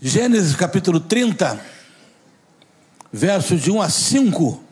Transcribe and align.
Gênesis 0.00 0.54
capítulo 0.54 1.00
30, 1.00 1.60
versos 3.12 3.60
de 3.60 3.68
1 3.68 3.82
a 3.82 3.88
5. 3.88 4.62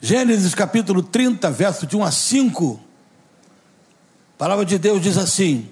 Gênesis 0.00 0.54
capítulo 0.54 1.02
30, 1.02 1.50
verso 1.50 1.86
de 1.86 1.94
1 1.94 2.02
a 2.02 2.10
5. 2.10 2.80
A 4.34 4.38
palavra 4.38 4.64
de 4.64 4.78
Deus 4.78 5.02
diz 5.02 5.18
assim: 5.18 5.68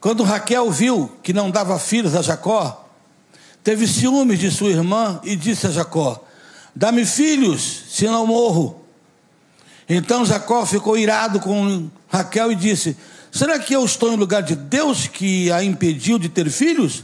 Quando 0.00 0.24
Raquel 0.24 0.68
viu 0.72 1.16
que 1.22 1.32
não 1.32 1.48
dava 1.48 1.78
filhos 1.78 2.16
a 2.16 2.22
Jacó, 2.22 2.88
teve 3.62 3.86
ciúmes 3.86 4.40
de 4.40 4.50
sua 4.50 4.70
irmã 4.70 5.20
e 5.22 5.36
disse 5.36 5.68
a 5.68 5.70
Jacó: 5.70 6.24
Dá-me 6.74 7.06
filhos, 7.06 7.84
senão 7.90 8.26
morro. 8.26 8.84
Então 9.88 10.26
Jacó 10.26 10.66
ficou 10.66 10.98
irado 10.98 11.38
com 11.38 11.88
Raquel 12.08 12.50
e 12.50 12.56
disse: 12.56 12.96
Será 13.32 13.58
que 13.58 13.74
eu 13.74 13.82
estou 13.82 14.12
em 14.12 14.16
lugar 14.16 14.42
de 14.42 14.54
Deus 14.54 15.06
que 15.06 15.50
a 15.50 15.64
impediu 15.64 16.18
de 16.18 16.28
ter 16.28 16.50
filhos? 16.50 17.02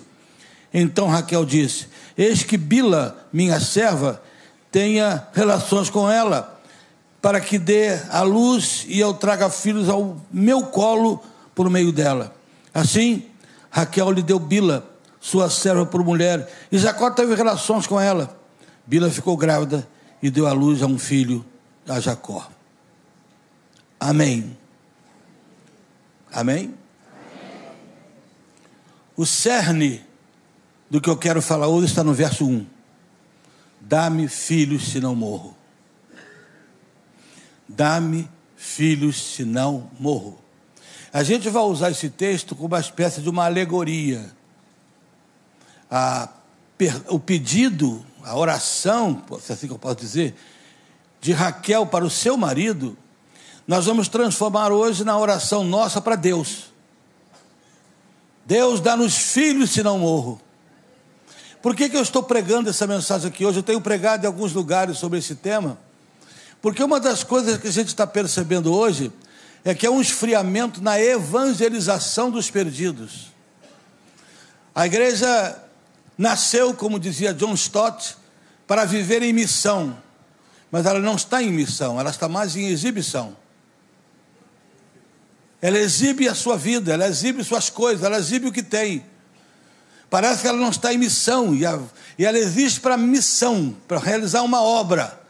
Então 0.73 1.09
Raquel 1.09 1.43
disse: 1.43 1.89
Eis 2.19 2.43
que 2.43 2.59
Bila, 2.59 3.27
minha 3.33 3.59
serva, 3.59 4.23
tenha 4.71 5.27
relações 5.33 5.89
com 5.89 6.09
ela, 6.09 6.61
para 7.23 7.41
que 7.41 7.59
dê 7.59 7.99
a 8.11 8.21
luz 8.21 8.85
e 8.87 9.01
eu 9.01 9.15
traga 9.15 9.49
filhos 9.49 9.89
ao 9.89 10.21
meu 10.31 10.65
colo 10.65 11.23
por 11.55 11.71
meio 11.71 11.91
dela. 11.91 12.35
Assim, 12.75 13.25
Raquel 13.71 14.11
lhe 14.13 14.23
deu 14.23 14.39
Bila, 14.39 14.87
sua 15.19 15.49
serva, 15.49 15.87
por 15.87 16.05
mulher, 16.05 16.47
e 16.71 16.77
Jacó 16.77 17.11
teve 17.11 17.35
relações 17.35 17.87
com 17.87 17.99
ela. 17.99 18.39
Bila 18.87 19.11
ficou 19.11 19.35
grávida 19.35 19.89
e 20.23 20.31
deu 20.31 20.47
à 20.47 20.53
luz 20.53 20.83
a 20.83 20.87
um 20.87 20.99
filho, 20.99 21.43
a 21.89 21.99
Jacó. 21.99 22.47
Amém. 23.99 24.55
Amém? 26.33 26.75
O 29.17 29.27
cerne 29.27 30.05
do 30.91 31.01
que 31.01 31.09
eu 31.09 31.17
quero 31.17 31.43
falar 31.43 31.69
hoje 31.69 31.87
está 31.87 32.05
no 32.05 32.15
verso 32.15 32.47
1. 32.47 32.67
Dá-me 33.81 34.29
filhos, 34.29 34.89
se 34.89 35.01
não 35.01 35.15
morro. 35.15 35.57
Dá-me 37.69 38.29
filhos, 38.57 39.35
se 39.35 39.45
não 39.45 39.91
morro. 39.99 40.39
A 41.13 41.23
gente 41.23 41.49
vai 41.49 41.63
usar 41.63 41.91
esse 41.91 42.11
texto 42.11 42.55
como 42.55 42.69
uma 42.69 42.81
espécie 42.81 43.21
de 43.21 43.29
uma 43.29 43.45
alegoria. 43.45 44.31
A, 45.91 46.29
o 47.09 47.19
pedido, 47.19 48.05
a 48.23 48.37
oração, 48.37 49.23
se 49.41 49.53
é 49.53 49.55
assim 49.55 49.67
que 49.67 49.73
eu 49.73 49.79
posso 49.79 49.97
dizer, 49.97 50.35
de 51.21 51.33
Raquel 51.33 51.87
para 51.87 52.05
o 52.05 52.11
seu 52.11 52.37
marido 52.37 52.97
nós 53.69 53.85
vamos 53.85 54.09
transformar 54.09 54.73
hoje 54.73 55.05
na 55.05 55.19
oração 55.19 55.63
nossa 55.63 56.01
para 56.01 56.17
Deus. 56.17 56.73
Deus 58.47 58.81
dá-nos 58.81 59.15
filhos 59.15 59.73
se 59.73 59.83
não 59.83 59.99
morro. 59.99 60.41
Por 61.61 61.77
que, 61.77 61.91
que 61.91 61.97
eu 61.99 62.01
estou 62.01 62.23
pregando 62.23 62.71
essa 62.71 62.87
mensagem 62.87 63.29
aqui 63.29 63.45
hoje? 63.45 63.59
Eu 63.59 63.63
tenho 63.63 63.79
pregado 63.79 64.25
em 64.25 64.27
alguns 64.27 64.55
lugares 64.55 64.97
sobre 64.97 65.19
esse 65.19 65.35
tema. 65.35 65.79
Porque 66.63 66.83
uma 66.83 66.99
das 66.99 67.23
coisas 67.23 67.59
que 67.59 67.69
a 67.69 67.71
gente 67.71 67.89
está 67.89 68.07
percebendo 68.07 68.73
hoje 68.73 69.13
é 69.63 69.75
que 69.75 69.87
é 69.87 69.91
um 69.91 70.01
esfriamento 70.01 70.83
na 70.83 70.99
evangelização 70.99 72.31
dos 72.31 72.51
perdidos. 72.51 73.27
A 74.75 74.87
igreja 74.87 75.63
nasceu, 76.17 76.73
como 76.73 76.99
dizia 76.99 77.35
John 77.35 77.53
Stott, 77.53 78.17
para 78.67 78.87
viver 78.87 79.23
em 79.23 79.33
missão, 79.35 79.95
mas 80.71 80.87
ela 80.87 81.01
não 81.01 81.17
está 81.17 81.43
em 81.43 81.53
missão, 81.53 82.01
ela 82.01 82.09
está 82.09 82.31
mais 82.31 82.57
em 82.57 82.69
exibição. 82.69 83.37
Ela 85.61 85.79
exibe 85.79 86.29
a 86.29 86.35
sua 86.35 86.57
vida, 86.57 86.93
ela 86.93 87.09
exibe 87.09 87.43
suas 87.43 87.69
coisas, 87.69 88.05
ela 88.05 88.19
exibe 88.19 88.47
o 88.47 88.53
que 88.53 88.63
tem. 88.63 89.05
Parece 90.09 90.43
que 90.43 90.49
ela 90.49 90.59
não 90.59 90.71
está 90.71 90.93
em 90.93 90.99
missão, 90.99 91.55
e, 91.55 91.67
a, 91.67 91.79
e 92.19 92.25
ela 92.25 92.39
existe 92.39 92.81
para 92.81 92.97
missão, 92.97 93.77
para 93.87 93.99
realizar 93.99 94.43
uma 94.43 94.63
obra. 94.63 95.21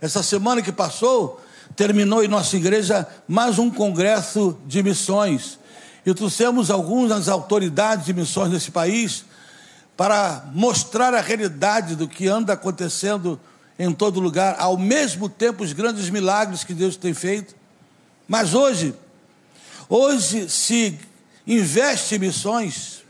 Essa 0.00 0.22
semana 0.22 0.62
que 0.62 0.70
passou, 0.70 1.40
terminou 1.74 2.22
em 2.22 2.28
nossa 2.28 2.56
igreja 2.56 3.06
mais 3.26 3.58
um 3.58 3.70
congresso 3.70 4.56
de 4.66 4.82
missões. 4.82 5.58
E 6.04 6.14
trouxemos 6.14 6.70
algumas 6.70 7.28
autoridades 7.28 8.06
de 8.06 8.12
missões 8.12 8.50
nesse 8.50 8.70
país 8.70 9.24
para 9.96 10.44
mostrar 10.54 11.12
a 11.12 11.20
realidade 11.20 11.94
do 11.94 12.08
que 12.08 12.26
anda 12.26 12.52
acontecendo 12.52 13.38
em 13.78 13.92
todo 13.92 14.20
lugar, 14.20 14.56
ao 14.58 14.76
mesmo 14.76 15.28
tempo 15.28 15.64
os 15.64 15.72
grandes 15.72 16.10
milagres 16.10 16.64
que 16.64 16.74
Deus 16.74 16.96
tem 16.96 17.14
feito. 17.14 17.54
Mas 18.28 18.54
hoje, 18.54 18.94
Hoje 19.92 20.48
se 20.48 20.96
investe 21.44 22.14
em 22.14 22.18
missões, 22.20 23.02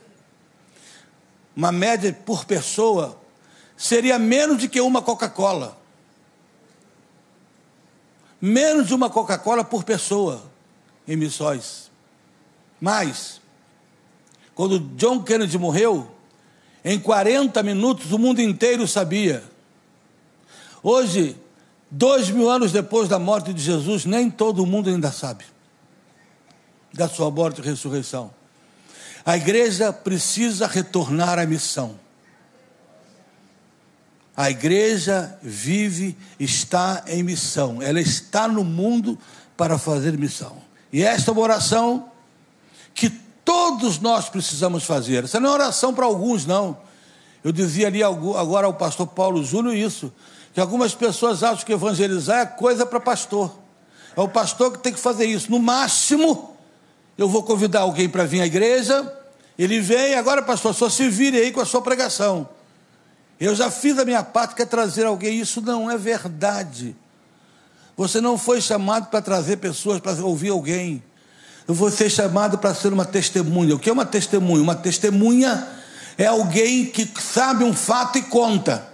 uma 1.55 1.71
média 1.71 2.11
por 2.25 2.47
pessoa 2.47 3.21
seria 3.77 4.19
menos 4.19 4.63
do 4.63 4.67
que 4.67 4.81
uma 4.81 5.03
Coca-Cola. 5.03 5.79
Menos 8.41 8.87
de 8.87 8.95
uma 8.95 9.11
Coca-Cola 9.11 9.63
por 9.63 9.85
pessoa 9.85 10.43
em 11.07 11.17
missões. 11.17 11.91
Mas, 12.81 13.43
quando 14.55 14.79
John 14.97 15.23
Kennedy 15.23 15.59
morreu, 15.59 16.11
em 16.83 16.99
40 16.99 17.63
minutos 17.63 18.11
o 18.11 18.19
mundo 18.19 18.41
inteiro 18.41 18.89
sabia. 18.89 19.45
Hoje, 20.83 21.37
dois 21.91 22.31
mil 22.31 22.49
anos 22.49 22.73
depois 22.73 23.07
da 23.07 23.19
morte 23.19 23.53
de 23.53 23.63
Jesus, 23.63 24.07
nem 24.07 24.31
todo 24.31 24.65
mundo 24.65 24.89
ainda 24.89 25.13
sabe 25.13 25.45
da 26.93 27.09
sua 27.09 27.31
morte 27.31 27.61
e 27.61 27.65
ressurreição. 27.65 28.31
A 29.25 29.37
igreja 29.37 29.93
precisa 29.93 30.67
retornar 30.67 31.39
à 31.39 31.47
missão. 31.47 31.99
A 34.37 34.51
igreja 34.51 35.39
vive, 35.43 36.17
está 36.39 37.05
em 37.07 37.23
missão. 37.23 37.83
Ela 37.83 38.01
está 38.01 38.49
no 38.49 38.65
mundo 38.65 39.19
para 39.57 39.77
fazer 39.77 40.17
missão. 40.17 40.57
E 40.93 41.03
esta 41.03 41.31
é 41.31 41.33
uma 41.33 41.43
oração 41.43 42.11
que 42.95 43.11
todos 43.45 43.99
nós 43.99 44.29
precisamos 44.29 44.85
fazer. 44.85 45.25
Essa 45.25 45.39
não 45.39 45.51
é 45.51 45.53
oração 45.53 45.93
para 45.93 46.07
alguns, 46.07 46.47
não. 46.47 46.79
Eu 47.45 47.53
dizia 47.53 47.87
ali 47.87 48.03
agora 48.03 48.67
ao 48.67 48.75
pastor 48.75 49.07
Paulo 49.07 49.45
Júnior 49.45 49.75
isso, 49.75 50.13
que 50.53 50.61
algumas 50.61 50.95
pessoas 50.95 51.43
acham 51.43 51.65
que 51.65 51.73
evangelizar 51.73 52.41
é 52.41 52.47
coisa 52.47 52.85
para 52.85 53.01
pastor. 53.01 53.55
É 54.17 54.21
o 54.21 54.29
pastor 54.29 54.73
que 54.73 54.79
tem 54.79 54.93
que 54.93 54.99
fazer 54.99 55.27
isso. 55.27 55.51
No 55.51 55.59
máximo, 55.59 56.50
eu 57.21 57.29
vou 57.29 57.43
convidar 57.43 57.81
alguém 57.81 58.09
para 58.09 58.25
vir 58.25 58.41
à 58.41 58.47
igreja, 58.47 59.07
ele 59.59 59.79
vem, 59.79 60.15
agora, 60.15 60.41
pastor, 60.41 60.75
só 60.75 60.89
se 60.89 61.07
vire 61.11 61.37
aí 61.37 61.53
com 61.53 61.61
a 61.61 61.67
sua 61.67 61.83
pregação. 61.83 62.49
Eu 63.39 63.55
já 63.55 63.71
fiz 63.71 63.99
a 63.99 64.07
minha 64.07 64.23
parte, 64.23 64.55
que 64.55 64.63
é 64.63 64.65
trazer 64.65 65.05
alguém. 65.05 65.39
Isso 65.39 65.61
não 65.61 65.91
é 65.91 65.99
verdade. 65.99 66.97
Você 67.95 68.23
não 68.23 68.39
foi 68.39 68.59
chamado 68.63 69.09
para 69.11 69.21
trazer 69.21 69.59
pessoas 69.59 70.01
para 70.01 70.13
ouvir 70.25 70.49
alguém. 70.49 71.03
Você 71.67 72.05
foi 72.05 72.09
chamado 72.09 72.57
para 72.57 72.75
ser 72.75 72.91
uma 72.91 73.05
testemunha. 73.05 73.75
O 73.75 73.79
que 73.79 73.91
é 73.91 73.93
uma 73.93 74.07
testemunha? 74.07 74.63
Uma 74.63 74.75
testemunha 74.75 75.69
é 76.17 76.25
alguém 76.25 76.87
que 76.87 77.07
sabe 77.21 77.65
um 77.65 77.75
fato 77.75 78.17
e 78.17 78.23
conta. 78.23 78.90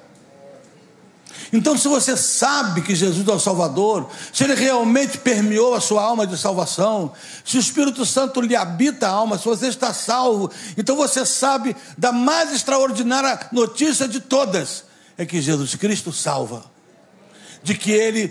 Então, 1.53 1.77
se 1.77 1.89
você 1.89 2.17
sabe 2.17 2.83
que 2.83 2.95
Jesus 2.95 3.27
é 3.27 3.33
o 3.33 3.39
Salvador, 3.39 4.09
se 4.33 4.45
ele 4.45 4.55
realmente 4.55 5.19
permeou 5.19 5.75
a 5.75 5.81
sua 5.81 6.03
alma 6.03 6.27
de 6.27 6.37
salvação, 6.37 7.13
se 7.45 7.57
o 7.57 7.61
Espírito 7.61 8.05
Santo 8.05 8.41
lhe 8.41 8.57
habita 8.57 9.07
a 9.07 9.11
alma, 9.11 9.39
se 9.39 9.45
você 9.45 9.69
está 9.69 9.93
salvo, 9.93 10.51
então 10.77 10.97
você 10.97 11.25
sabe 11.25 11.77
da 11.97 12.13
mais 12.13 12.53
extraordinária 12.53 13.49
notícia 13.53 14.09
de 14.09 14.21
todas: 14.21 14.85
é 15.17 15.25
que 15.25 15.41
Jesus 15.41 15.75
Cristo 15.75 16.13
salva, 16.13 16.65
de 17.63 17.75
que 17.75 17.91
ele 17.91 18.29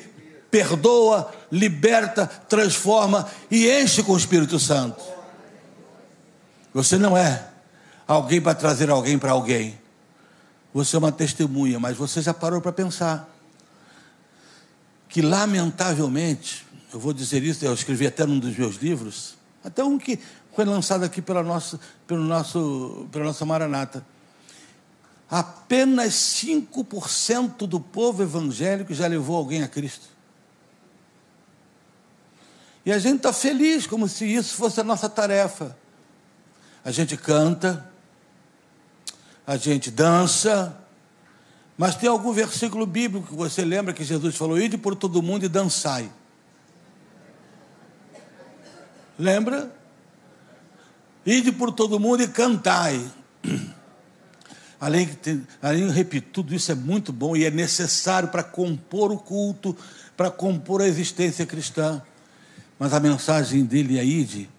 perdoa, 0.51 1.31
liberta, 1.51 2.27
transforma 2.47 3.27
e 3.51 3.69
enche 3.69 4.03
com 4.03 4.13
o 4.13 4.17
Espírito 4.17 4.59
Santo. 4.59 5.03
Você 6.73 6.97
não 6.97 7.17
é 7.17 7.47
alguém 8.07 8.41
para 8.41 8.53
trazer 8.53 8.89
alguém 8.89 9.17
para 9.17 9.31
alguém. 9.31 9.84
Você 10.75 10.97
é 10.97 10.99
uma 10.99 11.09
testemunha, 11.09 11.79
mas 11.79 11.95
você 11.95 12.21
já 12.21 12.33
parou 12.33 12.59
para 12.59 12.73
pensar 12.73 13.33
que, 15.07 15.21
lamentavelmente, 15.21 16.67
eu 16.93 16.99
vou 16.99 17.13
dizer 17.13 17.41
isso, 17.43 17.63
eu 17.63 17.73
escrevi 17.73 18.05
até 18.05 18.25
num 18.25 18.37
dos 18.37 18.57
meus 18.57 18.75
livros, 18.75 19.37
até 19.63 19.81
um 19.85 19.97
que 19.97 20.19
foi 20.53 20.65
lançado 20.65 21.05
aqui 21.05 21.21
pela 21.21 21.41
nossa, 21.41 21.79
pelo 22.05 22.25
nosso, 22.25 23.07
pela 23.09 23.23
nossa 23.23 23.45
Maranata. 23.45 24.05
Apenas 25.31 26.13
5% 26.13 27.65
do 27.65 27.79
povo 27.79 28.21
evangélico 28.21 28.93
já 28.93 29.07
levou 29.07 29.37
alguém 29.37 29.63
a 29.63 29.69
Cristo. 29.69 30.09
E 32.85 32.91
a 32.91 32.99
gente 32.99 33.19
está 33.19 33.31
feliz, 33.31 33.87
como 33.87 34.09
se 34.09 34.25
isso 34.25 34.55
fosse 34.55 34.81
a 34.81 34.83
nossa 34.83 35.07
tarefa. 35.07 35.73
A 36.83 36.91
gente 36.91 37.15
canta, 37.15 37.94
a 39.45 39.57
gente 39.57 39.91
dança, 39.91 40.75
mas 41.77 41.95
tem 41.95 42.09
algum 42.09 42.31
versículo 42.31 42.85
bíblico 42.85 43.27
que 43.27 43.35
você 43.35 43.63
lembra 43.63 43.93
que 43.93 44.03
Jesus 44.03 44.35
falou: 44.35 44.59
ide 44.59 44.77
por 44.77 44.95
todo 44.95 45.21
mundo 45.21 45.45
e 45.45 45.49
dançai. 45.49 46.09
Lembra? 49.17 49.73
Ide 51.25 51.51
por 51.51 51.71
todo 51.71 51.99
mundo 51.99 52.23
e 52.23 52.27
cantai. 52.27 53.03
Além, 54.79 55.09
de, 55.23 55.41
além, 55.61 55.89
repito, 55.89 56.27
tudo 56.31 56.53
isso 56.53 56.69
é 56.69 56.75
muito 56.75 57.13
bom 57.13 57.35
e 57.35 57.45
é 57.45 57.49
necessário 57.49 58.27
para 58.27 58.43
compor 58.43 59.09
o 59.09 59.17
culto, 59.17 59.75
para 60.17 60.29
compor 60.29 60.81
a 60.81 60.87
existência 60.87 61.45
cristã. 61.45 62.01
Mas 62.77 62.93
a 62.93 62.99
mensagem 62.99 63.63
dele 63.63 63.97
é 63.97 64.05
ide 64.05 64.49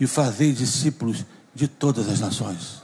e 0.00 0.06
fazer 0.06 0.52
discípulos 0.52 1.24
de 1.54 1.68
todas 1.68 2.08
as 2.08 2.18
nações. 2.18 2.82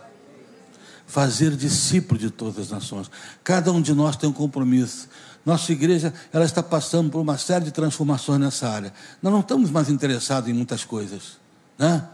Fazer 1.06 1.54
discípulos 1.56 2.22
de 2.22 2.30
todas 2.30 2.58
as 2.58 2.70
nações. 2.70 3.10
Cada 3.42 3.70
um 3.70 3.80
de 3.80 3.92
nós 3.92 4.16
tem 4.16 4.28
um 4.28 4.32
compromisso. 4.32 5.08
Nossa 5.44 5.72
igreja 5.72 6.12
ela 6.32 6.44
está 6.44 6.62
passando 6.62 7.10
por 7.10 7.20
uma 7.20 7.36
série 7.36 7.66
de 7.66 7.70
transformações 7.70 8.40
nessa 8.40 8.68
área. 8.68 8.92
Nós 9.22 9.32
não 9.32 9.40
estamos 9.40 9.70
mais 9.70 9.90
interessados 9.90 10.48
em 10.48 10.52
muitas 10.52 10.84
coisas, 10.84 11.38
né? 11.78 12.08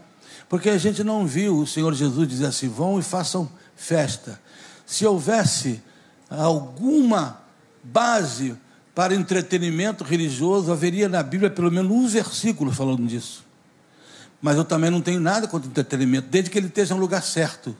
Porque 0.49 0.69
a 0.69 0.77
gente 0.77 1.01
não 1.03 1.25
viu 1.25 1.59
o 1.59 1.65
Senhor 1.65 1.93
Jesus 1.93 2.27
dizer 2.27 2.47
assim: 2.47 2.67
vão 2.67 2.99
e 2.99 3.01
façam 3.01 3.49
festa. 3.75 4.39
Se 4.85 5.05
houvesse 5.05 5.81
alguma 6.29 7.39
base 7.81 8.57
para 8.93 9.15
entretenimento 9.15 10.03
religioso, 10.03 10.71
haveria 10.71 11.07
na 11.07 11.23
Bíblia 11.23 11.49
pelo 11.49 11.71
menos 11.71 11.89
um 11.89 12.07
versículo 12.07 12.71
falando 12.71 13.07
disso. 13.07 13.45
Mas 14.41 14.57
eu 14.57 14.65
também 14.65 14.89
não 14.89 15.01
tenho 15.01 15.19
nada 15.19 15.47
contra 15.47 15.69
entretenimento, 15.69 16.27
desde 16.29 16.49
que 16.49 16.57
ele 16.57 16.67
esteja 16.67 16.93
no 16.93 16.99
lugar 16.99 17.23
certo. 17.23 17.75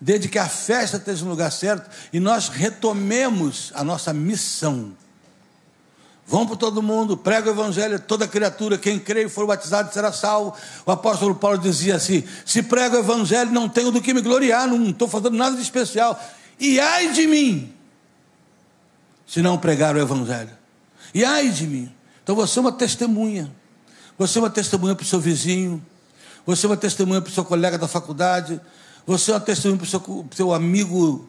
Desde 0.00 0.28
que 0.28 0.38
a 0.38 0.48
festa 0.48 0.96
esteja 0.96 1.24
no 1.24 1.30
lugar 1.30 1.50
certo 1.50 1.88
e 2.12 2.20
nós 2.20 2.48
retomemos 2.48 3.72
a 3.74 3.82
nossa 3.82 4.12
missão. 4.12 4.92
Vão 6.26 6.46
para 6.46 6.56
todo 6.56 6.82
mundo, 6.82 7.16
prega 7.16 7.50
o 7.50 7.52
evangelho, 7.52 7.98
toda 8.00 8.26
criatura, 8.26 8.78
quem 8.78 8.98
crê 8.98 9.24
e 9.24 9.28
for 9.28 9.46
batizado 9.46 9.92
será 9.92 10.10
salvo. 10.10 10.54
O 10.86 10.90
apóstolo 10.90 11.34
Paulo 11.34 11.58
dizia 11.58 11.96
assim: 11.96 12.24
se 12.46 12.62
prego 12.62 12.96
o 12.96 13.00
evangelho, 13.00 13.50
não 13.50 13.68
tenho 13.68 13.90
do 13.90 14.00
que 14.00 14.14
me 14.14 14.22
gloriar, 14.22 14.66
não 14.66 14.90
estou 14.90 15.06
fazendo 15.06 15.36
nada 15.36 15.54
de 15.56 15.62
especial. 15.62 16.18
E 16.58 16.80
ai 16.80 17.12
de 17.12 17.26
mim, 17.26 17.74
se 19.26 19.42
não 19.42 19.58
pregar 19.58 19.94
o 19.94 20.00
evangelho. 20.00 20.50
E 21.12 21.24
ai 21.24 21.50
de 21.50 21.66
mim. 21.66 21.92
Então 22.22 22.34
você 22.34 22.58
é 22.58 22.62
uma 22.62 22.72
testemunha. 22.72 23.50
Você 24.16 24.38
é 24.38 24.42
uma 24.42 24.50
testemunha 24.50 24.94
para 24.94 25.02
o 25.02 25.06
seu 25.06 25.18
vizinho, 25.18 25.84
você 26.46 26.66
é 26.66 26.68
uma 26.68 26.76
testemunha 26.76 27.20
para 27.20 27.30
o 27.30 27.32
seu 27.32 27.44
colega 27.44 27.76
da 27.76 27.88
faculdade, 27.88 28.60
você 29.06 29.30
é 29.30 29.34
uma 29.34 29.40
testemunha 29.40 29.78
para 29.78 29.84
o 29.84 29.88
seu, 29.88 30.26
seu 30.34 30.54
amigo 30.54 31.28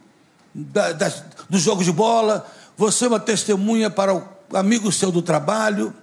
da, 0.54 0.94
da, 0.94 1.10
do 1.50 1.58
jogo 1.58 1.84
de 1.84 1.92
bola, 1.92 2.50
você 2.78 3.06
é 3.06 3.08
uma 3.08 3.20
testemunha 3.20 3.90
para 3.90 4.16
o 4.16 4.24
amigo 4.54 4.92
seu 4.92 5.12
do 5.12 5.22
trabalho. 5.22 5.94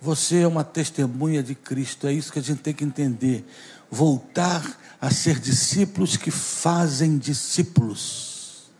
Você 0.00 0.40
é 0.40 0.46
uma 0.46 0.62
testemunha 0.62 1.42
de 1.42 1.54
Cristo, 1.54 2.06
é 2.06 2.12
isso 2.12 2.32
que 2.32 2.38
a 2.38 2.42
gente 2.42 2.60
tem 2.60 2.74
que 2.74 2.84
entender. 2.84 3.44
Voltar 3.90 4.62
a 5.00 5.10
ser 5.10 5.38
discípulos 5.40 6.16
que 6.16 6.30
fazem 6.30 7.16
discípulos. 7.16 8.70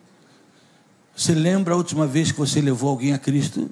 Você 1.17 1.35
lembra 1.35 1.73
a 1.73 1.77
última 1.77 2.07
vez 2.07 2.31
que 2.31 2.39
você 2.39 2.61
levou 2.61 2.91
alguém 2.91 3.15
a 3.15 3.19
Cristo? 3.19 3.71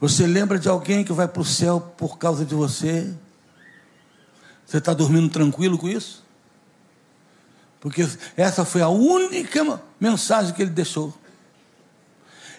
Você 0.00 0.26
lembra 0.26 0.58
de 0.58 0.68
alguém 0.68 1.04
que 1.04 1.12
vai 1.12 1.28
para 1.28 1.42
o 1.42 1.44
céu 1.44 1.80
por 1.96 2.18
causa 2.18 2.44
de 2.44 2.54
você? 2.54 3.14
Você 4.72 4.78
está 4.78 4.94
dormindo 4.94 5.28
tranquilo 5.28 5.76
com 5.76 5.86
isso? 5.86 6.24
Porque 7.78 8.08
essa 8.34 8.64
foi 8.64 8.80
a 8.80 8.88
única 8.88 9.78
mensagem 10.00 10.54
que 10.54 10.62
ele 10.62 10.70
deixou. 10.70 11.12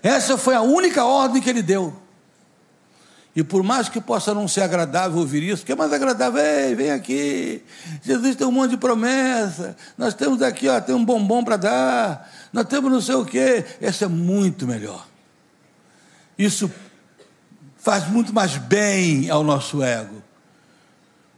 Essa 0.04 0.38
foi 0.38 0.54
a 0.54 0.62
única 0.62 1.04
ordem 1.04 1.42
que 1.42 1.50
ele 1.50 1.63
deu. 1.63 2.00
E 3.36 3.44
por 3.44 3.63
mais 3.63 3.89
que 3.89 4.00
possa 4.00 4.31
não 4.31 4.48
ser 4.48 4.62
agradável 4.62 5.18
ouvir 5.18 5.42
isso, 5.42 5.65
que 5.65 5.71
é 5.71 5.75
mais 5.75 5.92
agradável, 5.92 6.39
Ei, 6.39 6.75
vem 6.75 6.92
aqui, 6.92 7.63
Jesus 8.04 8.36
tem 8.36 8.45
um 8.45 8.51
monte 8.51 8.69
de 8.69 8.77
promessa, 8.77 9.75
nós 9.98 10.13
temos 10.13 10.44
aqui, 10.44 10.69
ó, 10.69 10.80
tem 10.80 10.94
um 10.94 11.04
bombom 11.04 11.44
para 11.44 11.57
dar, 11.57 12.31
nós 12.54 12.68
temos 12.68 12.92
não 12.92 13.01
sei 13.01 13.15
o 13.15 13.25
quê, 13.25 13.65
essa 13.81 14.06
é 14.06 14.07
muito 14.07 14.68
melhor. 14.68 15.07
Isso 16.38 16.71
faz 17.75 18.07
muito 18.07 18.31
mais 18.31 18.56
bem 18.56 19.31
ao 19.31 19.44
nosso 19.44 19.81
ego. 19.81 20.21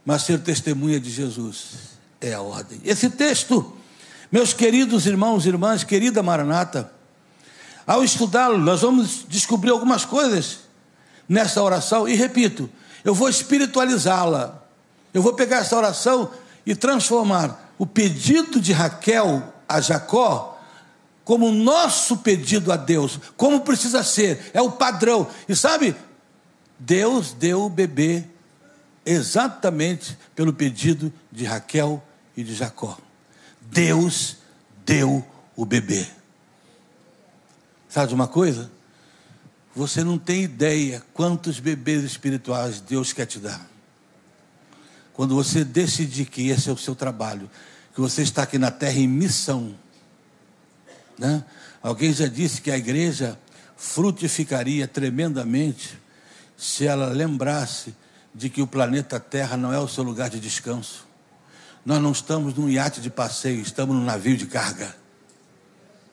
Mas 0.06 0.22
ser 0.22 0.38
testemunha 0.38 1.00
de 1.00 1.10
Jesus 1.10 1.96
é 2.20 2.32
a 2.32 2.40
ordem. 2.40 2.80
Esse 2.84 3.10
texto, 3.10 3.76
meus 4.30 4.52
queridos 4.52 5.04
irmãos 5.04 5.44
e 5.44 5.48
irmãs, 5.48 5.82
querida 5.82 6.22
Maranata, 6.22 6.92
ao 7.84 8.04
estudá-lo, 8.04 8.56
nós 8.56 8.82
vamos 8.82 9.26
descobrir 9.28 9.70
algumas 9.70 10.04
coisas 10.04 10.60
nessa 11.28 11.60
oração, 11.60 12.08
e 12.08 12.14
repito, 12.14 12.70
eu 13.04 13.14
vou 13.14 13.28
espiritualizá-la. 13.28 14.62
Eu 15.12 15.22
vou 15.22 15.34
pegar 15.34 15.58
essa 15.58 15.76
oração 15.76 16.30
e 16.64 16.74
transformar 16.74 17.72
o 17.78 17.86
pedido 17.86 18.60
de 18.60 18.72
Raquel 18.72 19.52
a 19.68 19.80
Jacó 19.80 20.60
como 21.24 21.50
nosso 21.50 22.18
pedido 22.18 22.70
a 22.70 22.76
Deus, 22.76 23.18
como 23.36 23.62
precisa 23.62 24.04
ser, 24.04 24.50
é 24.54 24.62
o 24.62 24.70
padrão. 24.70 25.26
E 25.48 25.56
sabe, 25.56 25.96
Deus 26.78 27.32
deu 27.32 27.64
o 27.64 27.70
bebê 27.70 28.24
exatamente 29.06 30.18
pelo 30.34 30.52
pedido 30.52 31.12
de 31.30 31.44
Raquel 31.44 32.02
e 32.36 32.42
de 32.42 32.54
Jacó. 32.54 32.98
Deus 33.60 34.38
deu 34.84 35.24
o 35.54 35.64
bebê. 35.64 36.06
Sabe 37.88 38.08
de 38.08 38.14
uma 38.14 38.26
coisa? 38.26 38.70
Você 39.74 40.02
não 40.02 40.18
tem 40.18 40.42
ideia 40.42 41.02
quantos 41.14 41.60
bebês 41.60 42.02
espirituais 42.02 42.80
Deus 42.80 43.12
quer 43.12 43.26
te 43.26 43.38
dar. 43.38 43.64
Quando 45.12 45.34
você 45.34 45.64
decidir 45.64 46.26
que 46.26 46.48
esse 46.48 46.68
é 46.68 46.72
o 46.72 46.76
seu 46.76 46.94
trabalho, 46.94 47.48
que 47.94 48.00
você 48.00 48.22
está 48.22 48.42
aqui 48.42 48.58
na 48.58 48.70
terra 48.70 48.98
em 48.98 49.08
missão. 49.08 49.74
Né? 51.18 51.42
Alguém 51.82 52.12
já 52.12 52.26
disse 52.26 52.60
que 52.60 52.70
a 52.70 52.76
igreja 52.76 53.38
frutificaria 53.76 54.88
tremendamente 54.88 55.98
se 56.56 56.86
ela 56.86 57.08
lembrasse 57.08 57.94
de 58.36 58.50
que 58.50 58.60
o 58.60 58.66
planeta 58.66 59.18
Terra 59.18 59.56
não 59.56 59.72
é 59.72 59.78
o 59.78 59.88
seu 59.88 60.04
lugar 60.04 60.28
de 60.28 60.38
descanso. 60.38 61.06
Nós 61.86 62.02
não 62.02 62.12
estamos 62.12 62.52
num 62.52 62.68
iate 62.68 63.00
de 63.00 63.08
passeio, 63.08 63.62
estamos 63.62 63.96
num 63.96 64.04
navio 64.04 64.36
de 64.36 64.46
carga. 64.46 64.94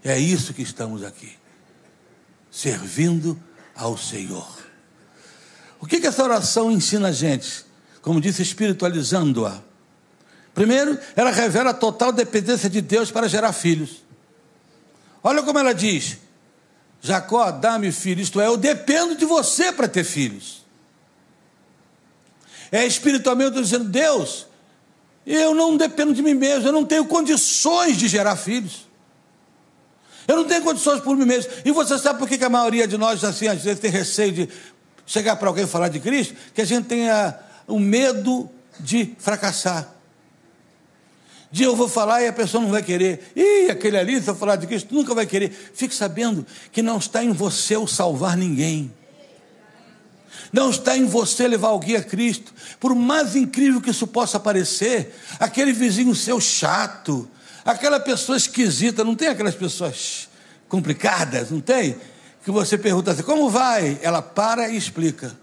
É 0.02 0.18
isso 0.18 0.54
que 0.54 0.62
estamos 0.62 1.04
aqui, 1.04 1.38
servindo 2.50 3.38
ao 3.76 3.98
Senhor. 3.98 4.48
O 5.82 5.86
que, 5.86 6.00
que 6.00 6.08
essa 6.08 6.24
oração 6.24 6.72
ensina 6.72 7.10
a 7.10 7.12
gente? 7.12 7.66
Como 8.02 8.22
disse, 8.22 8.42
espiritualizando-a. 8.42 9.62
Primeiro, 10.54 10.98
ela 11.18 11.32
revela 11.32 11.72
a 11.72 11.74
total 11.74 12.14
dependência 12.14 12.70
de 12.70 12.80
Deus 12.80 13.12
para 13.12 13.28
gerar 13.28 13.52
filhos. 13.52 14.02
Olha 15.22 15.44
como 15.44 15.60
ela 15.60 15.74
diz: 15.74 16.20
Jacó, 17.02 17.52
dá-me 17.52 17.92
filho, 17.92 18.22
isto 18.22 18.40
é, 18.40 18.48
eu 18.48 18.56
dependo 18.56 19.14
de 19.18 19.26
você 19.26 19.74
para 19.74 19.90
ter 19.90 20.06
filhos. 20.06 20.63
É 22.72 22.86
espiritualmente 22.86 23.62
dizendo, 23.62 23.86
Deus, 23.86 24.48
eu 25.26 25.54
não 25.54 25.78
dependo 25.78 26.14
de 26.14 26.22
mim 26.22 26.34
mesmo, 26.34 26.68
eu 26.68 26.72
não 26.72 26.86
tenho 26.86 27.06
condições 27.06 27.98
de 27.98 28.08
gerar 28.08 28.36
filhos. 28.36 28.88
Eu 30.28 30.38
não 30.38 30.46
tenho 30.46 30.64
condições 30.64 31.02
por 31.02 31.18
mim 31.18 31.26
mesmo. 31.26 31.52
E 31.66 31.72
você 31.72 31.98
sabe 31.98 32.20
por 32.20 32.28
que 32.28 32.44
a 32.44 32.50
maioria 32.50 32.88
de 32.88 32.98
nós, 32.98 33.24
assim, 33.24 33.48
às 33.48 33.62
vezes 33.62 33.80
tem 33.80 33.92
receio 33.92 34.32
de 34.32 34.50
chegar 35.06 35.36
para 35.36 35.50
alguém 35.50 35.68
falar 35.68 35.90
de 35.90 36.00
Cristo? 36.00 36.34
Que 36.54 36.62
a 36.62 36.66
gente 36.66 36.86
tenha 36.86 37.38
o 37.68 37.78
medo 37.78 38.50
de 38.80 39.14
fracassar 39.20 39.94
dia 41.54 41.68
eu 41.68 41.76
vou 41.76 41.88
falar 41.88 42.24
e 42.24 42.28
a 42.28 42.34
pessoa 42.34 42.64
não 42.64 42.72
vai 42.72 42.82
querer. 42.82 43.32
Ih, 43.36 43.70
aquele 43.70 43.96
ali, 43.96 44.20
se 44.20 44.28
eu 44.28 44.34
falar 44.34 44.56
de 44.56 44.66
Cristo, 44.66 44.92
nunca 44.92 45.14
vai 45.14 45.28
querer. 45.28 45.52
Fique 45.52 45.94
sabendo 45.94 46.44
que 46.72 46.82
não 46.82 46.98
está 46.98 47.24
em 47.24 47.32
você 47.32 47.78
o 47.78 47.86
salvar 47.86 48.36
ninguém. 48.36 48.92
Não 50.54 50.70
está 50.70 50.96
em 50.96 51.06
você 51.06 51.48
levar 51.48 51.70
alguém 51.70 51.96
a 51.96 52.04
Cristo. 52.04 52.54
Por 52.80 52.94
mais 52.94 53.36
incrível 53.36 53.82
que 53.82 53.90
isso 53.90 54.06
possa 54.06 54.40
parecer, 54.40 55.16
aquele 55.40 55.74
vizinho 55.74 56.14
seu 56.14 56.40
chato, 56.40 57.28
aquela 57.66 58.00
pessoa 58.00 58.38
esquisita, 58.38 59.04
não 59.04 59.16
tem 59.16 59.30
aquelas 59.30 59.56
pessoas 59.56 60.30
complicadas, 60.70 61.50
não 61.50 61.60
tem? 61.60 61.98
Que 62.46 62.52
você 62.52 62.78
pergunta 62.78 63.12
assim, 63.12 63.24
como 63.24 63.50
vai? 63.50 63.98
Ela 64.04 64.22
para 64.22 64.70
e 64.70 64.78
explica. 64.78 65.36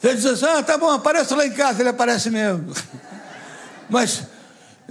Você 0.00 0.14
diz 0.14 0.24
assim, 0.24 0.46
ah, 0.46 0.62
tá 0.62 0.78
bom, 0.78 0.90
aparece 0.90 1.34
lá 1.34 1.46
em 1.46 1.52
casa, 1.52 1.82
ele 1.82 1.90
aparece 1.90 2.30
mesmo. 2.30 2.72
Mas, 3.90 4.24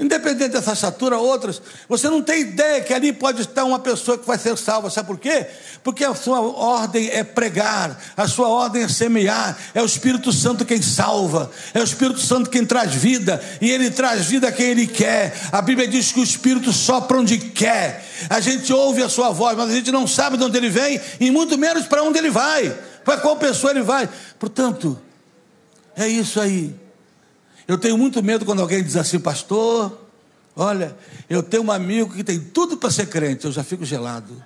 independente 0.02 0.52
dessa 0.52 0.74
estatura, 0.74 1.18
outras, 1.18 1.62
você 1.88 2.10
não 2.10 2.22
tem 2.22 2.42
ideia 2.42 2.82
que 2.82 2.94
ali 2.94 3.14
pode 3.14 3.42
estar 3.42 3.64
uma 3.64 3.80
pessoa 3.80 4.18
que 4.18 4.28
vai 4.28 4.38
ser 4.38 4.58
salva. 4.58 4.90
Sabe 4.90 5.08
por 5.08 5.20
quê? 5.20 5.46
Porque 5.84 6.04
a 6.04 6.14
sua 6.16 6.42
ordem 6.42 7.10
é 7.10 7.24
pregar, 7.24 7.98
a 8.18 8.28
sua 8.28 8.48
ordem 8.50 8.84
é 8.84 8.88
semear, 8.88 9.58
é 9.74 9.82
o 9.82 9.86
Espírito 9.86 10.34
Santo 10.34 10.66
quem 10.66 10.82
salva, 10.82 11.52
é 11.74 11.80
o 11.80 11.84
Espírito 11.84 12.20
Santo 12.20 12.50
quem 12.50 12.66
traz 12.66 12.94
vida, 12.94 13.42
e 13.62 13.70
ele 13.70 13.92
traz 13.92 14.26
vida 14.26 14.48
a 14.48 14.52
quem 14.52 14.68
ele 14.68 14.88
quer. 14.88 15.34
A 15.52 15.62
Bíblia 15.62 15.88
diz 15.88 16.12
que 16.12 16.20
o 16.20 16.24
Espírito 16.24 16.74
sopra 16.74 17.18
onde 17.18 17.38
quer. 17.38 18.06
A 18.30 18.40
gente 18.40 18.74
ouve 18.74 19.02
a 19.04 19.10
sua 19.10 19.30
voz, 19.30 19.56
mas 19.56 19.70
a 19.70 19.74
gente 19.74 19.92
não 19.92 20.08
sabe 20.08 20.38
de 20.38 20.44
onde 20.44 20.58
ele 20.58 20.70
vem, 20.70 21.00
e 21.20 21.32
muito 21.32 21.58
menos 21.58 21.86
para 21.86 22.04
onde 22.04 22.18
ele 22.18 22.30
vai 22.30 22.76
para 23.04 23.18
qual 23.18 23.36
pessoa 23.38 23.72
ele 23.72 23.82
vai. 23.82 24.10
Portanto, 24.40 25.00
É 25.96 26.08
isso 26.08 26.40
aí. 26.40 26.74
Eu 27.68 27.78
tenho 27.78 27.98
muito 27.98 28.22
medo 28.24 28.46
quando 28.46 28.62
alguém 28.62 28.84
diz 28.84 28.96
assim, 28.96 29.20
pastor, 29.20 29.98
olha, 30.56 30.96
eu 31.30 31.42
tenho 31.44 31.64
um 31.64 31.72
amigo 31.72 32.14
que 32.14 32.24
tem 32.24 32.40
tudo 32.40 32.78
para 32.78 32.90
ser 32.90 33.08
crente, 33.08 33.46
eu 33.46 33.52
já 33.52 33.64
fico 33.64 33.86
gelado. 33.86 34.44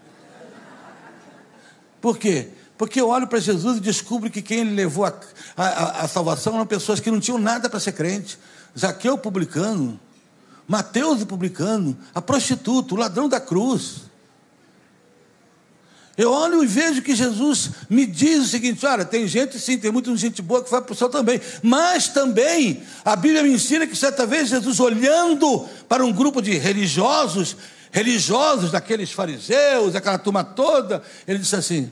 Por 2.01 2.17
quê? 2.17 2.49
Porque 2.77 2.99
eu 2.99 3.07
olho 3.09 3.27
para 3.27 3.39
Jesus 3.39 3.77
e 3.77 3.81
descubro 3.81 4.29
que 4.29 4.41
quem 4.41 4.59
ele 4.59 4.75
levou 4.75 5.05
a, 5.05 5.13
a, 5.55 6.01
a 6.01 6.07
salvação 6.07 6.55
eram 6.55 6.65
pessoas 6.65 6.99
que 6.99 7.09
não 7.09 7.19
tinham 7.19 7.39
nada 7.39 7.69
para 7.69 7.79
ser 7.79 7.93
crente. 7.93 8.37
Zaqueu 8.77 9.17
publicano, 9.17 9.99
Mateus 10.67 11.21
o 11.21 11.25
publicano, 11.25 11.97
a 12.13 12.21
prostituta, 12.21 12.93
o 12.93 12.97
ladrão 12.97 13.29
da 13.29 13.39
cruz. 13.39 14.01
Eu 16.17 16.31
olho 16.31 16.63
e 16.63 16.67
vejo 16.67 17.01
que 17.01 17.13
Jesus 17.13 17.71
me 17.89 18.05
diz 18.05 18.45
o 18.45 18.47
seguinte: 18.47 18.85
olha, 18.85 19.03
tem 19.03 19.27
gente 19.27 19.59
sim, 19.59 19.77
tem 19.77 19.91
muita 19.91 20.15
gente 20.15 20.41
boa 20.41 20.63
que 20.63 20.71
vai 20.71 20.81
para 20.81 20.93
o 20.93 20.95
céu 20.95 21.09
também, 21.09 21.41
mas 21.61 22.07
também 22.07 22.81
a 23.03 23.15
Bíblia 23.15 23.43
me 23.43 23.51
ensina 23.51 23.85
que 23.85 23.95
certa 23.95 24.25
vez 24.25 24.49
Jesus, 24.49 24.79
olhando 24.79 25.67
para 25.89 26.05
um 26.05 26.13
grupo 26.13 26.41
de 26.41 26.57
religiosos, 26.57 27.57
religiosos 27.91 28.71
daqueles 28.71 29.11
fariseus, 29.11 29.93
aquela 29.93 30.17
turma 30.17 30.43
toda, 30.43 31.03
ele 31.27 31.39
disse 31.39 31.55
assim: 31.55 31.91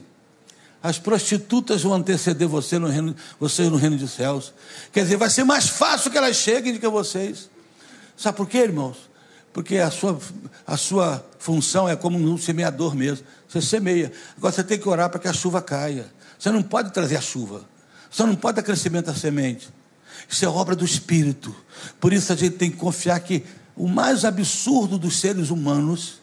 as 0.82 0.98
prostitutas 0.98 1.82
vão 1.82 1.94
anteceder 1.94 2.46
você 2.46 2.78
no 2.78 2.88
reino, 2.88 3.16
vocês 3.40 3.70
no 3.70 3.76
reino 3.76 3.96
dos 3.96 4.10
céus. 4.10 4.52
Quer 4.92 5.04
dizer, 5.04 5.16
vai 5.16 5.30
ser 5.30 5.42
mais 5.42 5.66
fácil 5.66 6.10
que 6.10 6.18
elas 6.18 6.36
cheguem 6.36 6.74
do 6.74 6.78
que 6.78 6.88
vocês. 6.88 7.48
Sabe 8.16 8.36
por 8.36 8.46
quê, 8.46 8.58
irmãos? 8.58 8.96
Porque 9.50 9.78
a 9.78 9.90
sua, 9.90 10.18
a 10.66 10.76
sua 10.76 11.24
função 11.38 11.88
é 11.88 11.96
como 11.96 12.18
um 12.18 12.36
semeador 12.36 12.94
mesmo. 12.94 13.26
Você 13.54 13.62
semeia. 13.62 14.10
Agora 14.36 14.52
você 14.52 14.64
tem 14.64 14.76
que 14.76 14.88
orar 14.88 15.08
para 15.08 15.20
que 15.20 15.28
a 15.28 15.32
chuva 15.32 15.62
caia. 15.62 16.06
Você 16.36 16.50
não 16.50 16.60
pode 16.60 16.92
trazer 16.92 17.16
a 17.16 17.20
chuva. 17.20 17.64
Você 18.10 18.24
não 18.24 18.34
pode 18.34 18.56
dar 18.56 18.62
crescimento 18.62 19.10
à 19.10 19.14
semente. 19.14 19.68
Isso 20.28 20.44
é 20.44 20.48
obra 20.48 20.74
do 20.74 20.84
Espírito. 20.84 21.54
Por 22.00 22.12
isso 22.12 22.32
a 22.32 22.36
gente 22.36 22.56
tem 22.56 22.68
que 22.68 22.76
confiar 22.76 23.20
que 23.20 23.44
o 23.76 23.86
mais 23.86 24.24
absurdo 24.24 24.98
dos 24.98 25.20
seres 25.20 25.50
humanos 25.50 26.20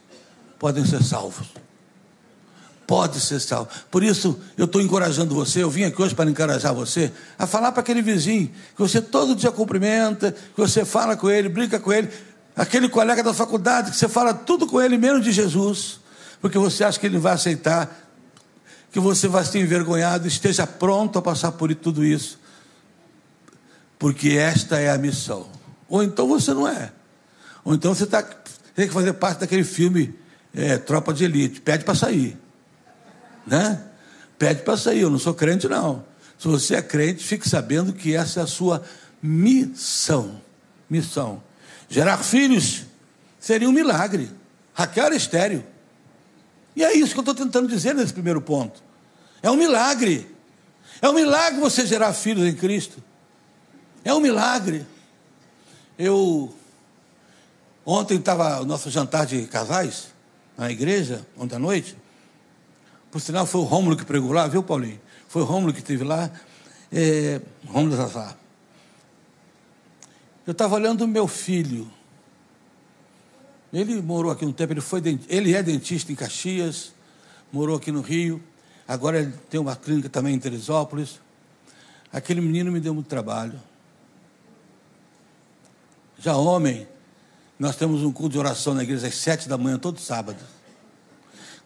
podem 0.60 0.86
ser 0.86 1.02
salvos. 1.04 1.48
Pode 2.86 3.22
ser 3.22 3.40
salvo. 3.40 3.70
Por 3.90 4.04
isso, 4.04 4.38
eu 4.58 4.66
estou 4.66 4.82
encorajando 4.82 5.34
você. 5.34 5.64
Eu 5.64 5.70
vim 5.70 5.86
aqui 5.86 6.02
hoje 6.02 6.14
para 6.14 6.30
encorajar 6.30 6.74
você 6.74 7.14
a 7.40 7.48
falar 7.48 7.72
para 7.72 7.80
aquele 7.80 8.02
vizinho 8.02 8.48
que 8.76 8.82
você 8.82 9.02
todo 9.02 9.36
dia 9.36 9.54
cumprimenta, 9.54 10.34
que 10.34 10.60
você 10.60 10.84
fala 10.84 11.16
com 11.16 11.30
ele, 11.30 11.48
brinca 11.48 11.80
com 11.80 11.94
ele. 11.94 12.10
Aquele 12.58 12.90
colega 12.90 13.24
da 13.24 13.34
faculdade 13.34 13.92
que 13.92 13.98
você 13.98 14.10
fala 14.10 14.34
tudo 14.34 14.68
com 14.68 14.82
ele, 14.82 14.98
menos 14.98 15.24
de 15.24 15.32
Jesus 15.32 16.01
porque 16.42 16.58
você 16.58 16.84
acha 16.84 17.00
que 17.00 17.06
ele 17.06 17.20
vai 17.20 17.34
aceitar, 17.34 18.10
que 18.92 19.00
você 19.00 19.28
vai 19.28 19.46
ser 19.46 19.60
envergonhado, 19.60 20.28
esteja 20.28 20.66
pronto 20.66 21.20
a 21.20 21.22
passar 21.22 21.52
por 21.54 21.74
tudo 21.76 22.04
isso, 22.04 22.40
porque 24.00 24.30
esta 24.30 24.80
é 24.80 24.90
a 24.90 24.98
missão. 24.98 25.48
Ou 25.88 26.04
então 26.04 26.28
você 26.28 26.54
não 26.54 26.68
é, 26.68 26.92
ou 27.64 27.76
então 27.76 27.94
você 27.94 28.06
tá, 28.06 28.24
tem 28.76 28.88
que 28.88 28.94
fazer 28.94 29.14
parte 29.14 29.40
daquele 29.40 29.64
filme 29.64 30.16
é, 30.54 30.78
Tropa 30.78 31.14
de 31.14 31.24
Elite, 31.24 31.62
pede 31.62 31.86
para 31.86 31.96
sair, 31.96 32.38
né? 33.46 33.84
Pede 34.38 34.64
para 34.64 34.76
sair, 34.76 35.02
eu 35.02 35.10
não 35.10 35.20
sou 35.20 35.36
crente 35.36 35.68
não. 35.68 36.04
Se 36.42 36.48
você 36.48 36.74
é 36.74 36.82
crente, 36.82 37.24
fique 37.24 37.48
sabendo 37.48 37.94
que 37.94 38.16
essa 38.16 38.40
é 38.40 38.44
a 38.44 38.48
sua 38.48 38.82
missão. 39.22 40.42
Missão. 40.90 41.44
Gerar 41.88 42.18
filhos 42.18 42.86
seria 43.40 43.70
um 43.70 43.72
milagre. 43.72 44.32
Raquel 44.74 45.06
era 45.06 45.16
estéreo. 45.16 45.64
E 46.76 46.84
é 46.84 46.94
isso 46.96 47.14
que 47.14 47.20
eu 47.20 47.22
estou 47.22 47.36
tentando 47.36 47.68
dizer 47.68 47.94
nesse 47.94 48.14
primeiro 48.14 48.42
ponto. 48.42 48.82
É 49.42 49.50
um 49.50 49.56
milagre. 49.56 50.30
É 51.02 51.10
um 51.10 51.14
milagre 51.14 51.60
você 51.60 51.86
gerar 51.86 52.14
filhos 52.14 52.46
em 52.46 52.56
Cristo. 52.56 53.04
É 54.04 54.14
um 54.14 54.20
milagre. 54.20 54.86
Eu 55.98 56.54
ontem 57.86 58.18
estava 58.18 58.62
o 58.62 58.66
nosso 58.66 58.90
jantar 58.90 59.26
de 59.26 59.46
casais 59.48 60.08
na 60.58 60.72
igreja, 60.72 61.26
ontem 61.38 61.56
à 61.56 61.60
noite. 61.60 61.98
Por 63.10 63.20
sinal, 63.20 63.46
foi 63.46 63.62
o 63.62 63.66
Rômulo 63.66 63.98
que 63.98 64.06
pregou 64.06 64.32
lá, 64.32 64.48
viu, 64.48 64.64
Paulinho? 64.64 65.00
Foi 65.28 65.42
o 65.42 65.46
Rômulo 65.46 65.74
que 65.74 65.80
esteve 65.80 66.04
lá. 66.04 66.32
É, 66.92 67.42
Rômulo 67.68 67.96
Zazá. 67.96 68.36
Eu 70.46 70.52
estava 70.52 70.76
olhando 70.76 71.04
o 71.04 71.08
meu 71.08 71.28
filho. 71.28 71.92
Ele 73.74 74.02
morou 74.02 74.32
aqui 74.32 74.46
um 74.46 74.52
tempo, 74.52 74.74
ele, 74.74 74.82
foi, 74.82 75.02
ele 75.30 75.54
é 75.54 75.64
dentista 75.64 76.12
em 76.12 76.16
Caxias, 76.16 76.92
morou 77.52 77.78
aqui 77.78 77.92
no 77.92 78.02
Rio, 78.02 78.42
agora 78.86 79.20
ele 79.20 79.34
tem 79.50 79.60
uma 79.60 79.76
clínica 79.76 80.10
também 80.10 80.36
em 80.36 80.40
Teresópolis. 80.40 81.20
Aquele 82.12 82.42
menino 82.42 82.72
me 82.72 82.82
deu 82.82 82.94
muito 82.94 83.08
trabalho. 83.08 83.58
Já 86.20 86.36
homem, 86.36 86.86
nós 87.58 87.78
temos 87.78 88.04
um 88.04 88.12
culto 88.12 88.34
de 88.34 88.40
oração 88.40 88.74
na 88.74 88.84
igreja 88.84 89.08
às 89.08 89.16
sete 89.16 89.48
da 89.48 89.58
manhã, 89.58 89.80
todo 89.80 90.00
sábado. 90.00 90.40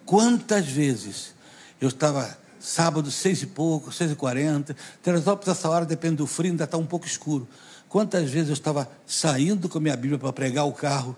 Quantas 0.05 0.67
vezes 0.67 1.33
eu 1.81 1.87
estava 1.87 2.37
sábado, 2.59 3.09
seis 3.09 3.41
e 3.41 3.47
pouco, 3.47 3.91
seis 3.91 4.11
e 4.11 4.15
quarenta, 4.15 4.75
Teresópolis, 5.01 5.47
essa 5.47 5.69
hora, 5.69 5.85
depende 5.85 6.17
do 6.17 6.27
frio, 6.27 6.51
ainda 6.51 6.65
está 6.65 6.77
um 6.77 6.85
pouco 6.85 7.07
escuro. 7.07 7.47
Quantas 7.89 8.29
vezes 8.29 8.49
eu 8.49 8.53
estava 8.53 8.89
saindo 9.07 9.67
com 9.67 9.79
a 9.79 9.81
minha 9.81 9.95
Bíblia 9.95 10.19
para 10.19 10.31
pregar 10.31 10.67
o 10.67 10.71
carro 10.71 11.17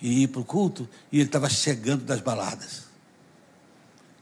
e 0.00 0.22
ir 0.22 0.28
para 0.28 0.40
o 0.40 0.44
culto, 0.44 0.88
e 1.10 1.18
ele 1.18 1.26
estava 1.26 1.48
chegando 1.48 2.04
das 2.04 2.20
baladas. 2.20 2.84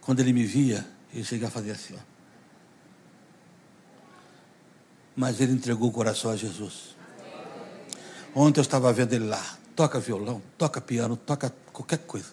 Quando 0.00 0.21
ele 0.21 0.33
me 0.33 0.45
via, 0.45 0.87
ele 1.12 1.25
chegava 1.25 1.49
a 1.49 1.52
fazer 1.52 1.73
assim. 1.73 1.95
Ó. 1.95 2.14
Mas 5.16 5.40
ele 5.40 5.52
entregou 5.52 5.88
o 5.88 5.93
coração 5.93 6.31
a 6.31 6.37
Jesus. 6.37 6.95
Ontem 8.35 8.61
eu 8.61 8.62
estava 8.62 8.93
vendo 8.93 9.12
ele 9.12 9.26
lá. 9.26 9.59
Toca 9.76 9.99
violão, 9.99 10.43
toca 10.59 10.81
piano, 10.81 11.16
toca 11.16 11.54
qualquer 11.73 11.99
coisa. 11.99 12.33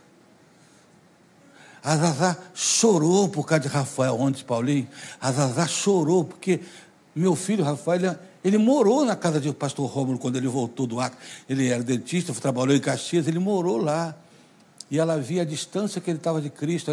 A 1.84 1.96
Zazá 1.96 2.38
chorou 2.54 3.28
por 3.30 3.46
causa 3.46 3.62
de 3.62 3.68
Rafael 3.68 4.20
ontem, 4.20 4.44
Paulinho. 4.44 4.88
A 5.20 5.32
Zazá 5.32 5.68
chorou 5.68 6.24
porque 6.24 6.62
meu 7.16 7.36
filho 7.36 7.64
Rafael 7.64 8.20
ele 8.44 8.58
morou 8.58 9.06
na 9.06 9.16
casa 9.16 9.40
do 9.40 9.54
pastor 9.54 9.88
Rômulo 9.88 10.18
quando 10.18 10.36
ele 10.36 10.48
voltou 10.48 10.88
do 10.88 11.00
Acre. 11.00 11.18
Ele 11.48 11.70
era 11.70 11.84
dentista, 11.84 12.34
trabalhou 12.34 12.76
em 12.76 12.80
Caxias, 12.80 13.28
ele 13.28 13.40
morou 13.40 13.78
lá. 13.78 14.16
E 14.90 15.00
ela 15.00 15.18
via 15.20 15.44
a 15.44 15.46
distância 15.46 16.02
que 16.02 16.10
ele 16.10 16.18
estava 16.18 16.42
de 16.42 16.50
Cristo, 16.50 16.92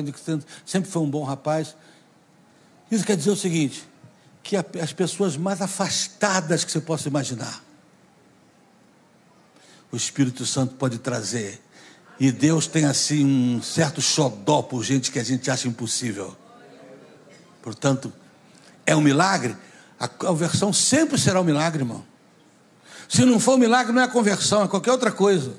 sempre 0.64 0.90
foi 0.90 1.02
um 1.02 1.11
bom 1.11 1.25
rapaz. 1.25 1.75
Isso 2.90 3.05
quer 3.05 3.17
dizer 3.17 3.31
o 3.31 3.37
seguinte: 3.37 3.88
que 4.43 4.57
as 4.57 4.93
pessoas 4.93 5.37
mais 5.37 5.61
afastadas 5.61 6.64
que 6.64 6.71
você 6.71 6.81
possa 6.81 7.09
imaginar, 7.09 7.62
o 9.90 9.97
Espírito 9.97 10.47
Santo 10.47 10.75
pode 10.75 10.99
trazer. 10.99 11.61
E 12.21 12.31
Deus 12.33 12.67
tem 12.67 12.85
assim 12.85 13.25
um 13.25 13.62
certo 13.62 14.00
xodó 14.00 14.61
por 14.61 14.85
gente 14.85 15.11
que 15.11 15.19
a 15.19 15.25
gente 15.25 15.50
acha 15.50 15.69
impossível. 15.69 16.37
Portanto, 17.62 18.12
é 18.85 18.95
um 18.95 19.00
milagre? 19.00 19.57
A 19.99 20.07
conversão 20.07 20.73
sempre 20.73 21.19
será 21.19 21.40
um 21.40 21.45
milagre, 21.45 21.83
irmão. 21.83 22.05
Se 23.09 23.25
não 23.25 23.40
for 23.40 23.55
um 23.55 23.59
milagre, 23.59 23.93
não 23.93 24.02
é 24.02 24.09
conversão, 24.09 24.62
é 24.64 24.69
qualquer 24.69 24.93
outra 24.93 25.11
coisa. 25.11 25.52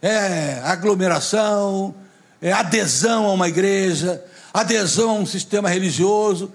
É 0.00 0.60
aglomeração, 0.64 1.94
é 2.40 2.52
adesão 2.52 3.26
a 3.26 3.32
uma 3.32 3.48
igreja, 3.48 4.24
adesão 4.54 5.10
a 5.10 5.14
um 5.14 5.26
sistema 5.26 5.68
religioso. 5.68 6.52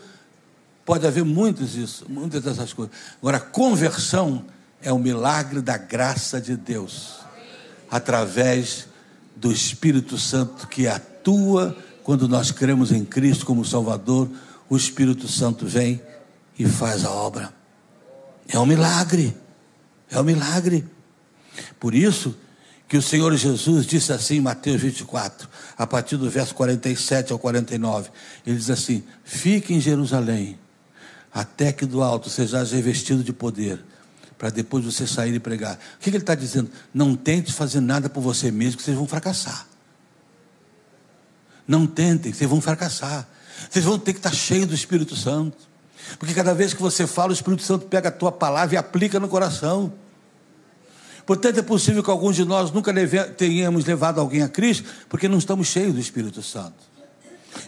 Pode 0.86 1.06
haver 1.06 1.24
muitas 1.24 1.76
isso, 1.76 2.06
muitas 2.10 2.42
dessas 2.42 2.74
coisas. 2.74 2.96
Agora, 3.22 3.40
conversão 3.40 4.46
é 4.82 4.92
o 4.92 5.00
milagre 5.00 5.62
da 5.62 5.78
graça 5.78 6.42
de 6.42 6.56
Deus, 6.56 7.20
através 7.92 8.88
do 9.36 9.52
Espírito 9.52 10.18
Santo 10.18 10.68
que 10.68 10.88
atua 10.88 11.76
quando 12.04 12.28
nós 12.28 12.52
cremos 12.52 12.92
em 12.92 13.04
Cristo 13.06 13.46
como 13.46 13.66
Salvador. 13.66 14.30
O 14.70 14.76
Espírito 14.76 15.28
Santo 15.28 15.66
vem 15.66 16.02
e 16.58 16.66
faz 16.66 17.06
a 17.06 17.12
obra. 17.12 17.54
É 18.48 18.60
um 18.60 18.66
milagre. 18.66 19.36
É 20.10 20.20
um 20.20 20.24
milagre. 20.24 20.86
Por 21.80 21.94
isso 21.94 22.36
que 22.88 22.98
o 22.98 23.02
Senhor 23.02 23.36
Jesus 23.36 23.86
disse 23.86 24.14
assim 24.14 24.36
em 24.36 24.42
Mateus 24.42 24.82
24, 24.82 25.50
a 25.78 25.88
partir 25.88 26.18
do 26.18 26.30
verso 26.30 26.54
47 26.54 27.32
ao 27.32 27.40
49. 27.40 28.10
Ele 28.46 28.58
diz 28.58 28.70
assim: 28.70 29.04
Fique 29.24 29.74
em 29.74 29.80
Jerusalém, 29.80 30.60
até 31.34 31.72
que 31.72 31.86
do 31.86 32.04
alto 32.04 32.30
seja 32.30 32.64
revestido 32.64 33.24
de 33.24 33.34
poder, 33.34 33.84
para 34.38 34.50
depois 34.50 34.86
você 34.86 35.08
sair 35.08 35.34
e 35.34 35.40
pregar. 35.40 35.76
O 35.76 36.00
que, 36.00 36.12
que 36.12 36.18
ele 36.18 36.24
está 36.24 36.36
dizendo? 36.36 36.70
Não 36.94 37.16
tente 37.16 37.52
fazer 37.52 37.80
nada 37.80 38.10
por 38.10 38.22
você 38.22 38.52
mesmo, 38.52 38.78
que 38.78 38.84
vocês 38.84 38.96
vão 38.96 39.08
fracassar. 39.08 39.66
Não 41.68 41.88
tentem, 41.88 42.34
vocês 42.34 42.50
vão 42.50 42.62
fracassar. 42.62 43.28
Vocês 43.70 43.86
vão 43.86 43.98
ter 43.98 44.14
que 44.14 44.20
estar 44.20 44.34
cheios 44.34 44.68
do 44.68 44.76
Espírito 44.76 45.16
Santo. 45.16 45.58
Porque 46.20 46.34
cada 46.34 46.54
vez 46.54 46.74
que 46.74 46.82
você 46.82 47.08
fala, 47.08 47.32
o 47.32 47.34
Espírito 47.34 47.64
Santo 47.64 47.86
pega 47.88 48.10
a 48.10 48.12
tua 48.12 48.32
palavra 48.32 48.76
e 48.76 48.78
aplica 48.78 49.20
no 49.20 49.28
coração. 49.28 49.94
Portanto, 51.26 51.60
é 51.60 51.62
possível 51.62 52.04
que 52.04 52.10
alguns 52.10 52.36
de 52.36 52.44
nós 52.44 52.72
nunca 52.72 52.92
leve, 52.92 53.24
tenhamos 53.32 53.86
levado 53.86 54.20
alguém 54.20 54.42
a 54.42 54.50
Cristo, 54.50 54.88
porque 55.08 55.28
não 55.28 55.38
estamos 55.38 55.68
cheios 55.68 55.94
do 55.94 56.00
Espírito 56.00 56.42
Santo. 56.42 56.94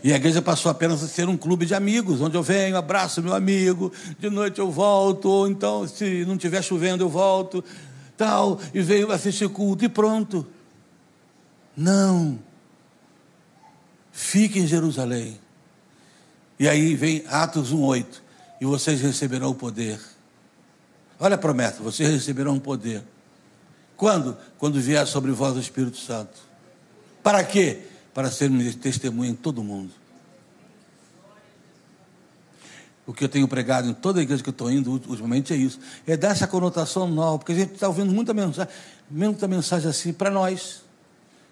E 0.03 0.11
a 0.11 0.15
igreja 0.15 0.41
passou 0.41 0.69
apenas 0.69 1.03
a 1.03 1.07
ser 1.07 1.29
um 1.29 1.37
clube 1.37 1.65
de 1.65 1.73
amigos, 1.73 2.19
onde 2.19 2.35
eu 2.35 2.43
venho, 2.43 2.75
abraço 2.75 3.21
meu 3.21 3.33
amigo, 3.33 3.91
de 4.19 4.29
noite 4.29 4.59
eu 4.59 4.69
volto, 4.69 5.29
ou 5.29 5.47
então, 5.47 5.87
se 5.87 6.25
não 6.25 6.35
estiver 6.35 6.61
chovendo, 6.63 7.03
eu 7.03 7.09
volto, 7.09 7.63
tal, 8.17 8.59
e 8.73 8.81
venho 8.81 9.11
assistir 9.11 9.47
culto 9.47 9.85
e 9.85 9.89
pronto. 9.89 10.45
Não. 11.77 12.39
Fique 14.11 14.59
em 14.59 14.67
Jerusalém. 14.67 15.39
E 16.59 16.67
aí 16.67 16.95
vem 16.95 17.23
Atos 17.27 17.73
1,8. 17.73 18.24
Vocês 18.65 19.01
receberão 19.01 19.49
o 19.51 19.55
poder. 19.55 19.99
Olha 21.19 21.35
a 21.35 21.37
promessa: 21.37 21.81
vocês 21.81 22.09
receberão 22.09 22.57
o 22.57 22.61
poder. 22.61 23.03
Quando? 23.95 24.37
Quando 24.57 24.79
vier 24.79 25.05
sobre 25.07 25.31
vós 25.31 25.55
o 25.55 25.59
Espírito 25.59 25.97
Santo. 25.97 26.37
Para 27.23 27.43
quê? 27.43 27.83
Para 28.13 28.29
sermos 28.29 28.75
testemunha 28.75 29.31
em 29.31 29.35
todo 29.35 29.63
mundo. 29.63 29.91
O 33.07 33.13
que 33.13 33.23
eu 33.23 33.29
tenho 33.29 33.47
pregado 33.47 33.87
em 33.87 33.93
toda 33.93 34.19
a 34.19 34.23
igreja 34.23 34.41
que 34.41 34.49
eu 34.49 34.51
estou 34.51 34.71
indo 34.71 34.91
ultimamente 34.91 35.53
é 35.53 35.55
isso. 35.55 35.79
É 36.07 36.17
dar 36.17 36.29
essa 36.29 36.47
conotação 36.47 37.07
nova, 37.07 37.37
porque 37.37 37.51
a 37.51 37.55
gente 37.55 37.73
está 37.73 37.87
ouvindo 37.87 38.11
muita 38.11 38.33
mensagem, 38.33 38.73
muita 39.09 39.47
mensagem 39.47 39.89
assim 39.89 40.11
para 40.11 40.31
nós. 40.31 40.81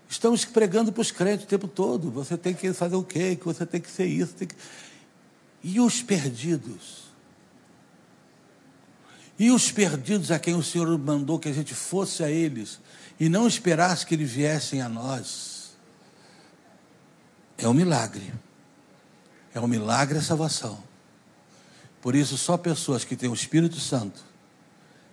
Estamos 0.09 0.45
pregando 0.45 0.91
para 0.91 1.01
os 1.01 1.11
crentes 1.11 1.45
o 1.45 1.47
tempo 1.47 1.67
todo. 1.67 2.09
Você 2.11 2.37
tem 2.37 2.53
que 2.53 2.73
fazer 2.73 2.95
o 2.95 3.03
quê? 3.03 3.35
Que 3.35 3.45
você 3.45 3.65
tem 3.65 3.79
que 3.79 3.89
ser 3.89 4.05
isso. 4.05 4.33
Que... 4.33 4.47
E 5.63 5.79
os 5.79 6.01
perdidos? 6.01 7.02
E 9.37 9.49
os 9.51 9.71
perdidos 9.71 10.31
a 10.31 10.39
quem 10.39 10.55
o 10.55 10.63
Senhor 10.63 10.97
mandou 10.97 11.39
que 11.39 11.49
a 11.49 11.53
gente 11.53 11.73
fosse 11.73 12.23
a 12.23 12.29
eles 12.29 12.79
e 13.19 13.27
não 13.29 13.47
esperasse 13.47 14.05
que 14.05 14.13
eles 14.13 14.31
viessem 14.31 14.81
a 14.81 14.87
nós? 14.87 15.75
É 17.57 17.67
um 17.67 17.73
milagre. 17.73 18.33
É 19.53 19.59
um 19.59 19.67
milagre 19.67 20.17
a 20.17 20.21
salvação. 20.21 20.83
Por 22.01 22.15
isso, 22.15 22.37
só 22.37 22.57
pessoas 22.57 23.03
que 23.03 23.15
têm 23.15 23.29
o 23.29 23.33
Espírito 23.33 23.79
Santo 23.79 24.23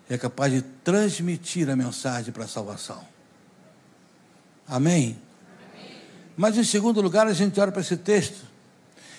é 0.09 0.19
capaz 0.19 0.53
de 0.53 0.62
transmitir 0.62 1.71
a 1.71 1.77
mensagem 1.77 2.33
para 2.33 2.45
a 2.45 2.49
salvação. 2.49 3.07
Amém? 4.67 5.17
Amém? 5.75 5.97
Mas 6.37 6.59
em 6.59 6.65
segundo 6.65 7.00
lugar, 7.00 7.29
a 7.29 7.33
gente 7.33 7.61
olha 7.61 7.71
para 7.71 7.81
esse 7.81 7.97
texto 7.97 8.45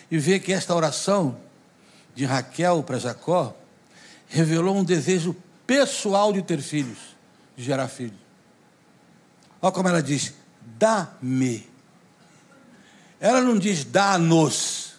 e 0.10 0.18
vê 0.18 0.38
que 0.38 0.52
esta 0.52 0.76
oração 0.76 1.40
de 2.14 2.26
Raquel 2.26 2.84
para 2.84 3.00
Jacó 3.00 3.56
revelou 4.32 4.78
um 4.78 4.84
desejo 4.84 5.36
pessoal 5.68 6.32
de 6.32 6.42
ter 6.42 6.62
filhos, 6.62 6.98
de 7.56 7.64
gerar 7.64 7.88
filhos. 7.90 8.20
Olha 9.62 9.72
como 9.72 9.90
ela 9.90 10.02
diz: 10.02 10.34
dá-me. 10.80 11.70
Ela 13.20 13.42
não 13.42 13.60
diz 13.60 13.84
dá-nos. 13.84 14.94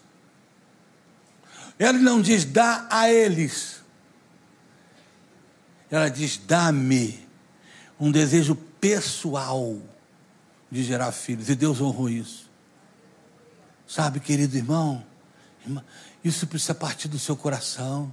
Ela 1.79 1.99
não 1.99 2.21
diz 2.21 2.45
dá 2.45 2.87
a 2.91 3.11
eles. 3.11 3.81
Ela 5.91 6.09
diz 6.09 6.37
dá-me. 6.37 7.27
Um 7.99 8.13
desejo 8.13 8.55
pessoal 8.81 9.81
de 10.71 10.85
gerar 10.85 11.11
filhos. 11.11 11.49
E 11.49 11.55
Deus 11.55 11.81
honrou 11.81 12.09
isso. 12.09 12.51
Sabe, 13.87 14.21
querido 14.21 14.57
irmão, 14.57 15.05
isso 16.23 16.47
precisa 16.47 16.75
partir 16.75 17.09
do 17.09 17.19
seu 17.19 17.37
coração. 17.37 18.13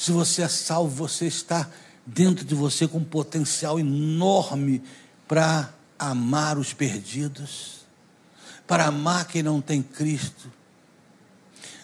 Se 0.00 0.12
você 0.12 0.40
é 0.40 0.48
salvo, 0.48 1.06
você 1.06 1.26
está 1.26 1.68
dentro 2.06 2.42
de 2.42 2.54
você 2.54 2.88
com 2.88 2.96
um 2.96 3.04
potencial 3.04 3.78
enorme 3.78 4.82
para 5.28 5.74
amar 5.98 6.56
os 6.56 6.72
perdidos, 6.72 7.80
para 8.66 8.86
amar 8.86 9.26
quem 9.26 9.42
não 9.42 9.60
tem 9.60 9.82
Cristo. 9.82 10.50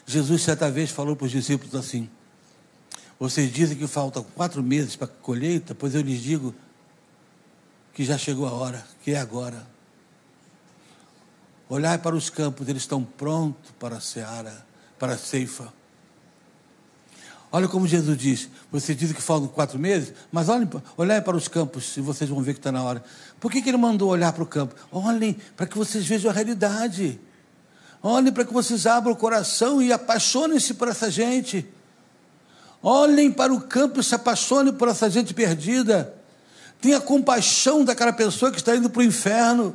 Jesus 0.07 0.41
certa 0.41 0.71
vez 0.71 0.91
falou 0.91 1.15
para 1.15 1.27
os 1.27 1.31
discípulos 1.31 1.75
assim: 1.75 2.09
Vocês 3.21 3.53
dizem 3.53 3.77
que 3.77 3.87
faltam 3.87 4.25
quatro 4.35 4.63
meses 4.63 4.97
para 4.97 5.09
a 5.09 5.11
colheita, 5.11 5.75
pois 5.75 5.95
eu 5.95 6.01
lhes 6.01 6.23
digo 6.23 6.55
que 7.93 8.03
já 8.03 8.17
chegou 8.17 8.47
a 8.47 8.53
hora, 8.53 8.83
que 9.05 9.11
é 9.11 9.19
agora. 9.19 9.69
Olhai 11.69 11.99
para 11.99 12.17
os 12.17 12.31
campos, 12.31 12.67
eles 12.67 12.81
estão 12.81 13.05
prontos 13.05 13.73
para 13.79 13.99
a 13.99 14.01
seara, 14.01 14.67
para 14.99 15.13
a 15.13 15.19
ceifa. 15.19 15.71
Olha 17.57 17.69
como 17.69 17.87
Jesus 17.87 18.19
diz: 18.19 18.51
você 18.71 18.95
diz 18.95 19.13
que 19.13 19.23
faltam 19.23 19.49
quatro 19.49 19.79
meses, 19.79 20.13
mas 20.31 20.51
olhem, 20.51 20.69
olhem 20.95 21.23
para 21.23 21.35
os 21.35 21.49
campos 21.49 21.97
e 21.97 22.03
vocês 22.03 22.29
vão 22.29 22.43
ver 22.43 22.53
que 22.53 22.59
está 22.59 22.71
na 22.71 22.83
hora. 22.83 23.03
Por 23.41 23.51
que, 23.51 23.63
que 23.63 23.71
ele 23.71 23.79
mandou 23.79 24.11
olhar 24.11 24.31
para 24.31 24.43
o 24.43 24.47
campo? 24.47 24.75
Olhem 24.93 25.35
para 25.57 25.67
que 25.67 25.75
vocês 25.79 26.05
vejam 26.07 26.31
a 26.31 26.35
realidade. 26.35 27.19
Olhem 28.03 28.31
para 28.31 28.45
que 28.45 28.53
vocês 28.53 28.85
abram 28.85 29.15
o 29.15 29.17
coração 29.17 29.81
e 29.81 29.91
apaixonem-se 29.91 30.75
por 30.75 30.89
essa 30.89 31.11
gente. 31.11 31.67
Olhem 32.83 33.33
para 33.33 33.55
o 33.55 33.63
campo 33.63 34.01
e 34.01 34.05
se 34.05 34.15
apaixonem 34.15 34.75
por 34.75 34.89
essa 34.89 35.09
gente 35.09 35.33
perdida. 35.33 36.15
Tenha 36.79 37.01
compaixão 37.01 37.87
daquela 37.87 38.13
pessoa 38.13 38.53
que 38.53 38.59
está 38.59 38.77
indo 38.77 38.91
para 38.91 39.01
o 39.01 39.03
inferno. 39.03 39.75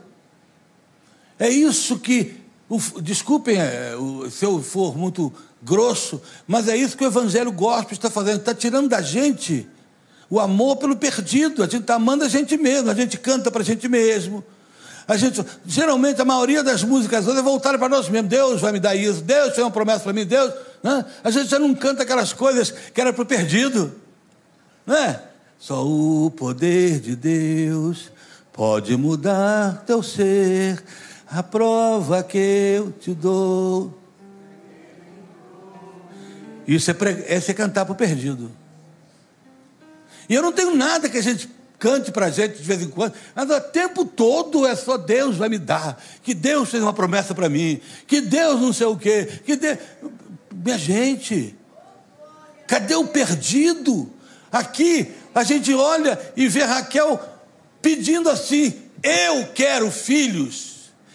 É 1.40 1.50
isso 1.50 1.98
que, 1.98 2.40
o, 2.70 2.78
desculpem 3.02 3.58
é, 3.60 3.96
o, 3.96 4.30
se 4.30 4.46
eu 4.46 4.62
for 4.62 4.96
muito 4.96 5.34
grosso, 5.62 6.22
mas 6.48 6.68
é 6.68 6.76
isso 6.76 6.98
que 6.98 7.04
o 7.04 7.08
Evangelho 7.08 7.52
gospel 7.52 7.94
está 7.94 8.10
fazendo, 8.10 8.40
está 8.40 8.54
tirando 8.54 8.90
da 8.90 9.02
gente 9.02 9.68
o 10.30 10.40
amor 10.40 10.78
pelo 10.78 10.96
perdido, 10.96 11.62
a 11.62 11.66
gente 11.66 11.82
está 11.82 11.96
amando 11.96 12.24
a 12.24 12.30
gente 12.30 12.58
mesmo, 12.58 12.90
a 12.90 12.94
gente 12.94 13.18
canta 13.18 13.52
para 13.52 13.62
a 13.62 13.66
gente 13.66 13.88
mesmo. 13.90 14.44
A 15.06 15.18
gente, 15.18 15.44
geralmente, 15.66 16.22
a 16.22 16.26
maioria 16.26 16.64
das 16.64 16.84
músicas 16.84 17.28
hoje 17.28 17.40
é 17.40 17.42
voltada 17.42 17.78
para 17.78 17.90
nós 17.90 18.08
mesmos. 18.08 18.30
Deus 18.30 18.62
vai 18.62 18.72
me 18.72 18.80
dar 18.80 18.96
isso, 18.96 19.22
Deus 19.22 19.54
tem 19.54 19.62
uma 19.62 19.70
promessa 19.70 20.00
para 20.00 20.14
mim, 20.14 20.26
Deus. 20.26 20.54
Né? 20.82 21.06
A 21.22 21.30
gente 21.30 21.50
já 21.50 21.60
não 21.60 21.76
canta 21.76 22.04
aquelas 22.04 22.32
coisas 22.32 22.72
que 22.72 23.02
era 23.02 23.12
para 23.12 23.24
o 23.24 23.26
perdido. 23.26 23.94
Né? 24.88 25.20
Só 25.60 25.86
o 25.86 26.32
poder 26.32 27.02
de 27.02 27.16
Deus 27.16 28.10
pode 28.54 28.96
mudar 28.96 29.84
teu 29.86 30.02
ser 30.02 30.82
a 31.30 31.44
prova 31.44 32.24
que 32.24 32.38
eu 32.78 32.92
te 32.92 33.14
dou. 33.14 34.01
Isso 36.68 36.92
é, 36.92 36.94
pre... 36.94 37.26
é 37.28 37.40
cantar 37.54 37.86
para 37.86 37.94
o 37.94 37.96
perdido. 37.96 38.52
E 40.30 40.36
eu 40.36 40.42
não 40.42 40.52
tenho 40.52 40.76
nada 40.76 41.10
que 41.10 41.18
a 41.18 41.22
gente 41.22 41.50
cante 41.78 42.12
para 42.12 42.28
a 42.28 42.30
gente 42.30 42.58
de 42.58 42.64
vez 42.64 42.82
em 42.82 42.90
quando, 42.90 43.14
mas 43.34 43.50
o 43.50 43.60
tempo 43.60 44.06
todo 44.06 44.68
é 44.68 44.76
só 44.76 44.98
Deus 44.98 45.36
vai 45.36 45.50
me 45.50 45.58
dar, 45.58 46.00
que 46.22 46.36
Deus 46.36 46.70
fez 46.70 46.84
uma 46.84 46.94
promessa 46.94 47.34
para 47.34 47.50
mim, 47.50 47.82
que 48.06 48.22
Deus 48.22 48.62
não 48.62 48.72
sei 48.72 48.86
o 48.86 48.96
quê, 48.96 49.28
que 49.44 49.56
Deus... 49.56 49.80
Minha 50.54 50.78
gente, 50.78 51.56
cadê 52.68 52.94
o 52.94 53.08
perdido? 53.08 54.12
Aqui 54.52 55.12
a 55.34 55.44
gente 55.44 55.74
olha 55.74 56.20
e 56.36 56.48
vê 56.48 56.64
Raquel 56.64 57.20
pedindo 57.82 58.30
assim: 58.30 58.74
eu 59.02 59.48
quero 59.54 59.90
filhos. 59.90 60.71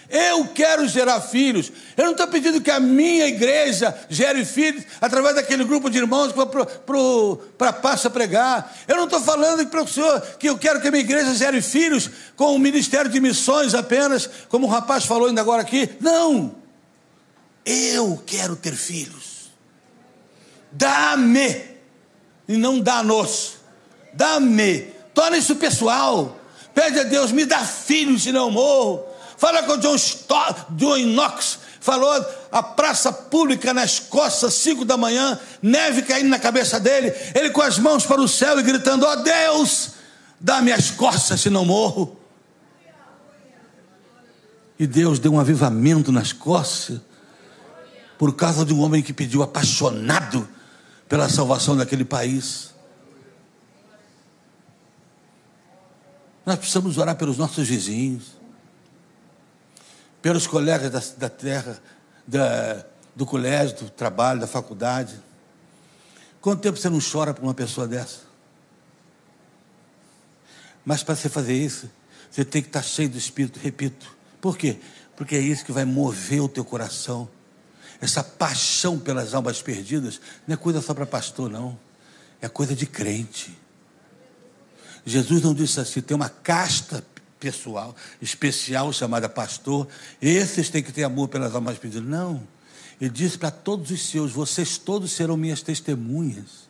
Eu 0.09 0.47
quero 0.49 0.87
gerar 0.87 1.21
filhos. 1.21 1.73
Eu 1.97 2.05
não 2.05 2.12
estou 2.12 2.29
pedindo 2.29 2.61
que 2.61 2.71
a 2.71 2.79
minha 2.79 3.27
igreja 3.27 3.97
gere 4.09 4.45
filhos 4.45 4.85
através 5.01 5.35
daquele 5.35 5.64
grupo 5.64 5.90
de 5.90 5.99
irmãos 5.99 6.33
que 6.33 6.37
vou 6.37 7.37
para 7.59 7.71
a 7.71 7.73
pasta 7.73 8.09
pregar. 8.09 8.75
Eu 8.87 8.97
não 8.97 9.05
estou 9.05 9.21
falando 9.21 9.66
para 9.66 9.83
o 9.83 9.88
senhor 9.88 10.21
que 10.38 10.49
eu 10.49 10.57
quero 10.57 10.81
que 10.81 10.88
a 10.88 10.90
minha 10.90 11.03
igreja 11.03 11.35
gere 11.35 11.61
filhos 11.61 12.09
com 12.37 12.55
o 12.55 12.59
ministério 12.59 13.11
de 13.11 13.21
missões 13.21 13.75
apenas, 13.75 14.29
como 14.49 14.66
o 14.66 14.71
rapaz 14.71 15.05
falou 15.05 15.29
ainda 15.29 15.40
agora 15.40 15.62
aqui. 15.62 15.88
Não. 16.01 16.55
Eu 17.64 18.23
quero 18.25 18.55
ter 18.55 18.75
filhos. 18.75 19.51
Dá-me. 20.71 21.62
E 22.47 22.57
não 22.57 22.79
dá-nos. 22.79 23.55
Dá-me. 24.12 24.83
Torna 25.12 25.37
isso 25.37 25.57
pessoal. 25.57 26.38
Pede 26.75 27.01
a 27.01 27.05
Deus, 27.05 27.33
me 27.33 27.47
dá 27.47 27.61
filhos, 27.61 28.25
senão 28.25 28.47
eu 28.47 28.51
morro. 28.51 29.06
Fala 29.37 29.62
com 29.64 29.72
o 29.72 29.79
John, 29.79 29.94
Stott, 29.96 30.64
John 30.70 30.99
Knox, 30.99 31.59
falou 31.81 32.11
a 32.51 32.62
praça 32.62 33.12
pública 33.12 33.75
na 33.75 33.85
Escócia, 33.85 34.51
cinco 34.51 34.85
da 34.85 34.96
manhã, 34.96 35.38
neve 35.61 36.03
caindo 36.03 36.29
na 36.29 36.38
cabeça 36.38 36.81
dele, 36.81 37.12
ele 37.35 37.51
com 37.51 37.61
as 37.61 37.79
mãos 37.79 38.07
para 38.07 38.20
o 38.20 38.29
céu 38.29 38.59
e 38.59 38.62
gritando: 38.62 39.05
Ó 39.05 39.12
oh, 39.12 39.16
Deus, 39.16 39.90
dá-me 40.40 40.72
as 40.72 40.90
costas, 40.90 41.40
se 41.40 41.51
não 41.51 41.64
morro. 41.64 42.18
E 44.79 44.87
Deus 44.87 45.18
deu 45.18 45.33
um 45.33 45.40
avivamento 45.40 46.11
na 46.11 46.22
Escócia, 46.22 47.01
por 48.18 48.35
causa 48.35 48.64
de 48.64 48.72
um 48.72 48.81
homem 48.81 49.03
que 49.03 49.12
pediu 49.12 49.42
apaixonado 49.42 50.49
pela 51.09 51.29
salvação 51.29 51.77
daquele 51.77 52.05
país. 52.05 52.75
Nós 56.44 56.57
precisamos 56.57 56.96
orar 56.96 57.16
pelos 57.16 57.37
nossos 57.37 57.66
vizinhos 57.68 58.36
pelos 60.22 60.46
colegas 60.46 60.90
da, 60.90 61.26
da 61.26 61.29
terra, 61.29 61.79
da, 62.26 62.85
do 63.14 63.24
colégio, 63.24 63.76
do 63.76 63.90
trabalho, 63.90 64.40
da 64.40 64.46
faculdade. 64.46 65.20
Quanto 66.40 66.61
tempo 66.61 66.79
você 66.79 66.88
não 66.88 67.00
chora 67.00 67.33
por 67.33 67.42
uma 67.42 67.55
pessoa 67.55 67.87
dessa? 67.87 68.20
Mas 70.85 71.02
para 71.02 71.16
você 71.16 71.29
fazer 71.29 71.55
isso, 71.55 71.90
você 72.31 72.44
tem 72.44 72.62
que 72.62 72.68
estar 72.68 72.83
cheio 72.83 73.09
do 73.09 73.18
Espírito, 73.18 73.59
repito. 73.59 74.14
Por 74.40 74.57
quê? 74.57 74.79
Porque 75.16 75.35
é 75.35 75.40
isso 75.40 75.64
que 75.64 75.72
vai 75.72 75.85
mover 75.85 76.40
o 76.40 76.48
teu 76.48 76.64
coração. 76.64 77.29
essa 78.00 78.22
paixão 78.22 78.98
pelas 78.98 79.33
almas 79.33 79.62
perdidas, 79.62 80.20
não 80.46 80.55
é 80.55 80.57
coisa 80.57 80.83
só 80.83 80.92
para 80.92 81.07
pastor, 81.07 81.50
não. 81.50 81.79
É 82.40 82.48
coisa 82.48 82.76
de 82.76 82.87
crente. 82.87 83.59
Jesus 85.05 85.40
não 85.42 85.55
disse 85.55 85.81
assim, 85.81 86.00
tem 86.02 86.14
uma 86.14 86.29
casta 86.29 87.02
pessoal, 87.38 87.94
especial, 88.20 88.92
chamada 88.92 89.29
pastor, 89.29 89.87
esses 90.20 90.68
têm 90.68 90.83
que 90.83 90.92
ter 90.92 91.05
amor 91.05 91.29
pelas 91.29 91.55
almas 91.55 91.79
perdidas. 91.79 92.07
Não. 92.07 92.42
Ele 93.01 93.11
disse 93.11 93.38
para 93.38 93.51
todos 93.51 93.90
os 93.90 94.09
seus: 94.09 94.33
vocês 94.33 94.79
todos 94.79 95.12
serão 95.12 95.37
minhas 95.37 95.62
testemunhas. 95.62 96.66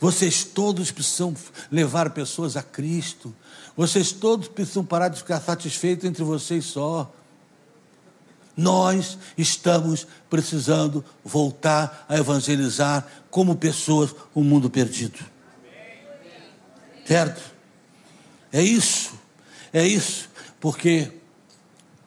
Vocês 0.00 0.44
todos 0.44 0.90
precisam 0.90 1.34
levar 1.70 2.10
pessoas 2.10 2.56
a 2.56 2.62
Cristo. 2.62 3.34
Vocês 3.76 4.12
todos 4.12 4.48
precisam 4.48 4.84
parar 4.84 5.08
de 5.08 5.18
ficar 5.18 5.40
satisfeitos 5.40 6.04
entre 6.04 6.24
vocês 6.24 6.64
só. 6.64 7.12
Nós 8.56 9.18
estamos 9.36 10.06
precisando 10.30 11.04
voltar 11.22 12.06
a 12.08 12.16
evangelizar 12.16 13.06
como 13.30 13.54
pessoas 13.56 14.14
o 14.34 14.42
mundo 14.42 14.70
perdido. 14.70 15.18
Certo? 17.04 17.42
É 18.50 18.62
isso. 18.62 19.12
É 19.72 19.86
isso. 19.86 20.28
Porque 20.60 21.10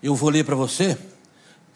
eu 0.02 0.16
vou 0.16 0.30
ler 0.30 0.44
para 0.44 0.56
você 0.56 0.98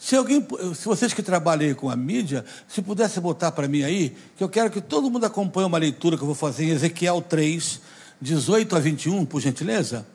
se 0.04 0.18
alguém, 0.18 0.46
se 0.76 0.84
vocês 0.84 1.14
que 1.14 1.24
trabalham 1.24 1.74
com 1.76 1.90
a 1.90 1.96
mídia, 1.96 2.44
se 2.68 2.82
pudesse 2.82 3.22
botar 3.22 3.54
para 3.54 3.70
mim 3.70 3.84
aí, 3.84 4.14
que 4.36 4.44
eu 4.44 4.50
quero 4.50 4.70
que 4.70 4.82
todo 4.82 5.10
mundo 5.10 5.26
acompanhe 5.26 5.66
uma 5.66 5.78
leitura 5.78 6.18
que 6.18 6.24
eu 6.24 6.26
vou 6.26 6.36
fazer 6.36 6.66
em 6.66 6.72
Ezequiel 6.72 7.22
3, 7.22 7.80
18 8.20 8.76
a 8.76 8.80
21, 8.82 9.26
por 9.26 9.40
gentileza. 9.40 10.06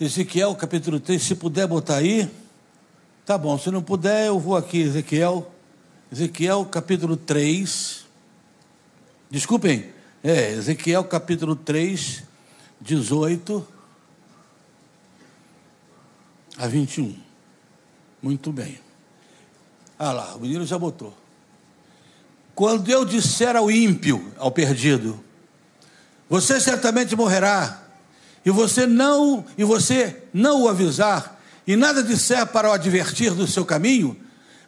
Ezequiel 0.00 0.56
capítulo 0.56 0.98
3, 0.98 1.22
se 1.22 1.36
puder 1.36 1.68
botar 1.68 1.98
aí, 1.98 2.28
tá 3.24 3.38
bom. 3.38 3.56
Se 3.56 3.70
não 3.70 3.80
puder, 3.80 4.26
eu 4.26 4.40
vou 4.40 4.56
aqui, 4.56 4.80
Ezequiel, 4.80 5.48
Ezequiel 6.10 6.64
capítulo 6.64 7.16
3. 7.16 8.06
Desculpem, 9.30 9.86
é, 10.24 10.50
Ezequiel 10.50 11.04
capítulo 11.04 11.54
3, 11.54 12.24
18 12.80 13.75
a 16.58 16.66
21. 16.66 17.16
Muito 18.22 18.52
bem. 18.52 18.80
Ah 19.98 20.12
lá, 20.12 20.34
o 20.34 20.40
menino 20.40 20.64
já 20.66 20.78
botou. 20.78 21.16
Quando 22.54 22.90
eu 22.90 23.04
disser 23.04 23.54
ao 23.54 23.70
ímpio, 23.70 24.32
ao 24.38 24.50
perdido, 24.50 25.22
você 26.28 26.60
certamente 26.60 27.14
morrerá, 27.14 27.82
e 28.44 28.50
você 28.50 28.86
não, 28.86 29.44
e 29.58 29.64
você 29.64 30.22
não 30.32 30.62
o 30.62 30.68
avisar, 30.68 31.40
e 31.66 31.76
nada 31.76 32.02
disser 32.02 32.46
para 32.46 32.70
o 32.70 32.72
advertir 32.72 33.34
do 33.34 33.46
seu 33.46 33.64
caminho, 33.64 34.16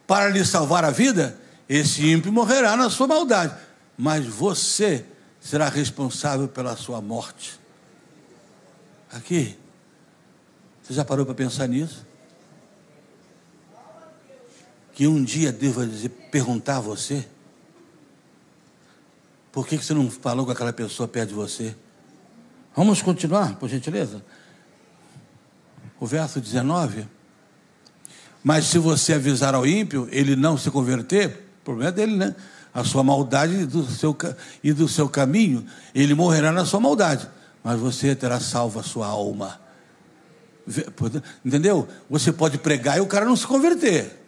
para 0.07 0.29
lhe 0.29 0.45
salvar 0.45 0.85
a 0.85 0.91
vida, 0.91 1.39
esse 1.69 2.11
ímpio 2.11 2.33
morrerá 2.33 2.77
na 2.77 2.91
sua 2.91 3.07
maldade, 3.07 3.55
mas 3.97 4.27
você 4.27 5.05
será 5.41 5.69
responsável 5.69 6.49
pela 6.49 6.77
sua 6.77 7.01
morte. 7.01 7.59
Aqui, 9.11 9.57
você 10.89 10.95
já 10.95 11.05
parou 11.05 11.27
para 11.27 11.35
pensar 11.35 11.69
nisso? 11.69 12.09
que 14.99 15.07
um 15.07 15.23
dia 15.23 15.53
deva 15.53 15.89
perguntar 16.29 16.79
a 16.79 16.81
você: 16.81 17.25
por 19.53 19.65
que 19.65 19.77
você 19.77 19.95
não 19.95 20.11
falou 20.11 20.45
com 20.45 20.51
aquela 20.51 20.73
pessoa 20.73 21.07
perto 21.07 21.29
de 21.29 21.35
você? 21.37 21.77
Vamos 22.75 23.01
continuar, 23.01 23.55
por 23.61 23.69
gentileza? 23.69 24.25
O 26.01 26.05
verso 26.05 26.41
19. 26.41 27.07
Mas 28.43 28.65
se 28.65 28.77
você 28.77 29.13
avisar 29.13 29.55
ao 29.55 29.65
ímpio, 29.65 30.09
ele 30.11 30.35
não 30.35 30.59
se 30.59 30.69
converter, 30.69 31.47
o 31.61 31.65
problema 31.65 31.91
é 31.91 31.93
dele, 31.93 32.17
né? 32.17 32.35
A 32.75 32.83
sua 32.83 33.05
maldade 33.05 33.67
do 33.67 33.85
seu, 33.85 34.17
e 34.65 34.73
do 34.73 34.89
seu 34.89 35.09
caminho, 35.09 35.65
ele 35.95 36.13
morrerá 36.13 36.51
na 36.51 36.65
sua 36.65 36.81
maldade, 36.81 37.29
mas 37.63 37.79
você 37.79 38.17
terá 38.17 38.41
salvo 38.41 38.81
a 38.81 38.83
sua 38.83 39.07
alma. 39.07 39.61
Entendeu? 41.45 41.89
Você 42.09 42.33
pode 42.33 42.59
pregar 42.59 42.99
e 42.99 43.01
o 43.01 43.07
cara 43.07 43.25
não 43.25 43.37
se 43.37 43.47
converter. 43.47 44.19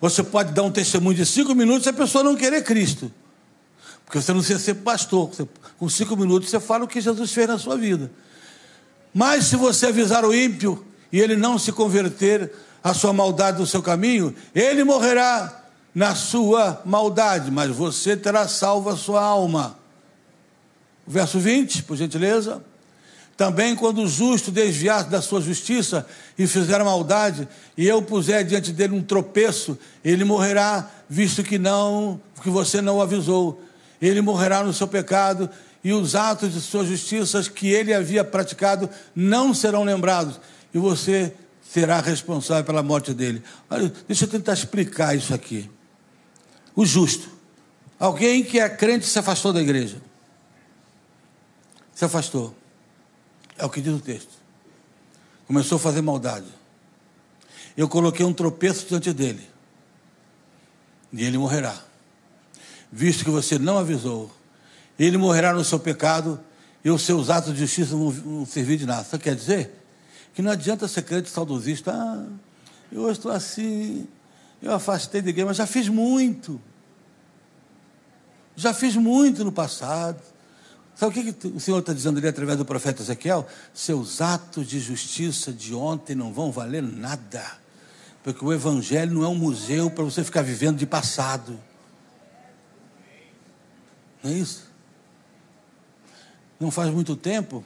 Você 0.00 0.22
pode 0.22 0.52
dar 0.52 0.62
um 0.62 0.70
testemunho 0.70 1.16
de 1.16 1.26
cinco 1.26 1.54
minutos 1.54 1.86
e 1.86 1.90
a 1.90 1.92
pessoa 1.92 2.22
não 2.22 2.36
querer 2.36 2.62
Cristo. 2.62 3.10
Porque 4.04 4.20
você 4.20 4.32
não 4.32 4.40
precisa 4.40 4.58
ser 4.58 4.74
pastor. 4.74 5.28
Você, 5.28 5.46
com 5.78 5.88
cinco 5.88 6.16
minutos 6.16 6.48
você 6.48 6.60
fala 6.60 6.84
o 6.84 6.88
que 6.88 7.00
Jesus 7.00 7.32
fez 7.32 7.48
na 7.48 7.58
sua 7.58 7.76
vida. 7.76 8.10
Mas 9.12 9.46
se 9.46 9.56
você 9.56 9.86
avisar 9.86 10.24
o 10.24 10.34
ímpio 10.34 10.84
e 11.12 11.20
ele 11.20 11.36
não 11.36 11.58
se 11.58 11.72
converter 11.72 12.52
à 12.82 12.94
sua 12.94 13.12
maldade 13.12 13.58
do 13.58 13.66
seu 13.66 13.82
caminho, 13.82 14.34
ele 14.54 14.84
morrerá 14.84 15.64
na 15.94 16.14
sua 16.14 16.80
maldade, 16.84 17.50
mas 17.50 17.74
você 17.74 18.16
terá 18.16 18.46
salvo 18.46 18.88
a 18.90 18.96
sua 18.96 19.20
alma. 19.20 19.76
Verso 21.06 21.40
20, 21.40 21.82
por 21.82 21.96
gentileza. 21.96 22.62
Também 23.38 23.76
quando 23.76 24.02
o 24.02 24.08
justo 24.08 24.50
desviar 24.50 25.04
da 25.04 25.22
sua 25.22 25.40
justiça 25.40 26.04
e 26.36 26.44
fizer 26.44 26.82
maldade, 26.82 27.46
e 27.76 27.86
eu 27.86 28.02
puser 28.02 28.44
diante 28.44 28.72
dele 28.72 28.96
um 28.96 29.00
tropeço, 29.00 29.78
ele 30.04 30.24
morrerá, 30.24 30.90
visto 31.08 31.44
que 31.44 31.56
não, 31.56 32.20
que 32.42 32.50
você 32.50 32.82
não 32.82 32.96
o 32.96 33.00
avisou. 33.00 33.62
Ele 34.02 34.20
morrerá 34.20 34.64
no 34.64 34.72
seu 34.72 34.88
pecado, 34.88 35.48
e 35.84 35.92
os 35.92 36.16
atos 36.16 36.52
de 36.52 36.60
suas 36.60 36.88
justiças 36.88 37.46
que 37.46 37.68
ele 37.68 37.94
havia 37.94 38.24
praticado 38.24 38.90
não 39.14 39.54
serão 39.54 39.84
lembrados, 39.84 40.40
e 40.74 40.78
você 40.78 41.32
será 41.62 42.00
responsável 42.00 42.64
pela 42.64 42.82
morte 42.82 43.14
dele. 43.14 43.40
Olha, 43.70 43.92
deixa 44.08 44.24
eu 44.24 44.28
tentar 44.28 44.54
explicar 44.54 45.16
isso 45.16 45.32
aqui. 45.32 45.70
O 46.74 46.84
justo, 46.84 47.30
alguém 48.00 48.42
que 48.42 48.58
é 48.58 48.68
crente 48.68 49.06
se 49.06 49.16
afastou 49.16 49.52
da 49.52 49.62
igreja. 49.62 49.98
Se 51.94 52.04
afastou 52.04 52.57
é 53.58 53.64
o 53.64 53.70
que 53.70 53.80
diz 53.80 53.92
o 53.92 54.00
texto. 54.00 54.32
Começou 55.46 55.76
a 55.76 55.78
fazer 55.78 56.00
maldade. 56.00 56.46
Eu 57.76 57.88
coloquei 57.88 58.24
um 58.24 58.32
tropeço 58.32 58.86
diante 58.86 59.12
dele. 59.12 59.46
E 61.12 61.24
ele 61.24 61.38
morrerá. 61.38 61.78
Visto 62.90 63.24
que 63.24 63.30
você 63.30 63.58
não 63.58 63.78
avisou, 63.78 64.30
ele 64.98 65.16
morrerá 65.16 65.52
no 65.52 65.64
seu 65.64 65.78
pecado 65.78 66.40
e 66.84 66.90
os 66.90 67.02
seus 67.02 67.30
atos 67.30 67.52
de 67.52 67.60
justiça 67.60 67.94
não 67.94 68.10
vão 68.10 68.46
servir 68.46 68.76
de 68.76 68.86
nada. 68.86 69.02
Isso 69.02 69.18
quer 69.18 69.34
dizer 69.34 69.84
que 70.34 70.42
não 70.42 70.52
adianta 70.52 70.86
ser 70.88 71.02
crente 71.02 71.28
saudosista. 71.28 71.92
Ah, 71.92 72.26
eu 72.90 73.10
estou 73.10 73.30
assim, 73.30 74.06
eu 74.62 74.72
afastei 74.72 75.20
de 75.20 75.30
igreja, 75.30 75.46
mas 75.46 75.56
já 75.56 75.66
fiz 75.66 75.88
muito. 75.88 76.60
Já 78.56 78.72
fiz 78.72 78.96
muito 78.96 79.44
no 79.44 79.52
passado. 79.52 80.20
Sabe 80.98 81.10
o 81.10 81.22
que, 81.22 81.32
que 81.32 81.46
o 81.46 81.60
Senhor 81.60 81.78
está 81.78 81.92
dizendo 81.92 82.18
ali 82.18 82.26
através 82.26 82.58
do 82.58 82.64
profeta 82.64 83.02
Ezequiel? 83.02 83.46
Seus 83.72 84.20
atos 84.20 84.66
de 84.66 84.80
justiça 84.80 85.52
de 85.52 85.72
ontem 85.72 86.16
não 86.16 86.32
vão 86.32 86.50
valer 86.50 86.82
nada. 86.82 87.44
Porque 88.24 88.44
o 88.44 88.52
Evangelho 88.52 89.14
não 89.14 89.22
é 89.22 89.28
um 89.28 89.34
museu 89.36 89.88
para 89.88 90.02
você 90.02 90.24
ficar 90.24 90.42
vivendo 90.42 90.76
de 90.76 90.86
passado. 90.86 91.56
Não 94.24 94.32
é 94.32 94.34
isso? 94.34 94.64
Não 96.58 96.68
faz 96.72 96.92
muito 96.92 97.14
tempo, 97.14 97.64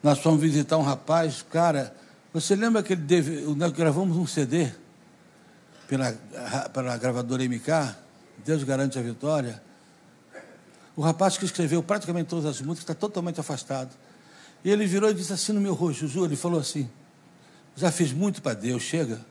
nós 0.00 0.20
fomos 0.20 0.40
visitar 0.40 0.76
um 0.76 0.82
rapaz, 0.82 1.42
cara, 1.50 1.92
você 2.32 2.54
lembra 2.54 2.80
que 2.84 2.92
ele 2.92 3.54
nós 3.56 3.72
gravamos 3.72 4.16
um 4.16 4.24
CD 4.24 4.70
pela, 5.88 6.12
pela 6.72 6.96
gravadora 6.96 7.42
MK, 7.42 7.96
Deus 8.44 8.62
garante 8.62 8.96
a 9.00 9.02
vitória. 9.02 9.60
O 11.00 11.02
rapaz 11.02 11.38
que 11.38 11.46
escreveu 11.46 11.82
praticamente 11.82 12.28
todas 12.28 12.44
as 12.44 12.60
músicas 12.60 12.82
está 12.90 12.94
totalmente 12.94 13.40
afastado. 13.40 13.88
E 14.62 14.68
ele 14.68 14.84
virou 14.84 15.08
e 15.08 15.14
disse 15.14 15.32
assim 15.32 15.50
no 15.50 15.58
meu 15.58 15.72
rosto, 15.72 16.06
Juju, 16.06 16.26
ele 16.26 16.36
falou 16.36 16.60
assim, 16.60 16.90
já 17.74 17.90
fiz 17.90 18.12
muito 18.12 18.42
para 18.42 18.52
Deus, 18.52 18.82
chega. 18.82 19.24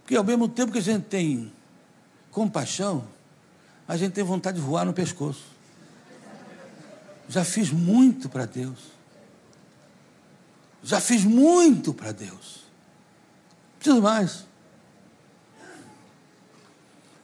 Porque 0.00 0.16
ao 0.16 0.24
mesmo 0.24 0.48
tempo 0.48 0.72
que 0.72 0.78
a 0.78 0.80
gente 0.80 1.04
tem 1.04 1.52
compaixão, 2.30 3.06
a 3.86 3.94
gente 3.94 4.14
tem 4.14 4.24
vontade 4.24 4.58
de 4.58 4.64
voar 4.64 4.86
no 4.86 4.94
pescoço. 4.94 5.44
Já 7.28 7.44
fiz 7.44 7.70
muito 7.70 8.26
para 8.30 8.46
Deus. 8.46 8.78
Já 10.82 10.98
fiz 10.98 11.24
muito 11.24 11.92
para 11.92 12.10
Deus. 12.10 12.62
Preciso 13.78 14.00
mais. 14.00 14.47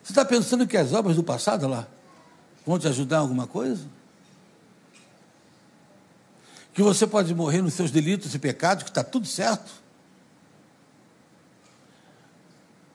Você 0.04 0.12
está 0.12 0.22
pensando 0.22 0.66
que 0.66 0.76
as 0.76 0.92
obras 0.92 1.16
do 1.16 1.24
passado 1.24 1.66
lá 1.66 1.88
vão 2.66 2.78
te 2.78 2.86
ajudar 2.86 3.16
em 3.16 3.20
alguma 3.20 3.46
coisa? 3.46 3.86
Que 6.74 6.82
você 6.82 7.06
pode 7.06 7.34
morrer 7.34 7.62
nos 7.62 7.72
seus 7.72 7.90
delitos 7.90 8.34
e 8.34 8.38
pecados, 8.38 8.84
que 8.84 8.90
está 8.90 9.02
tudo 9.02 9.26
certo. 9.26 9.72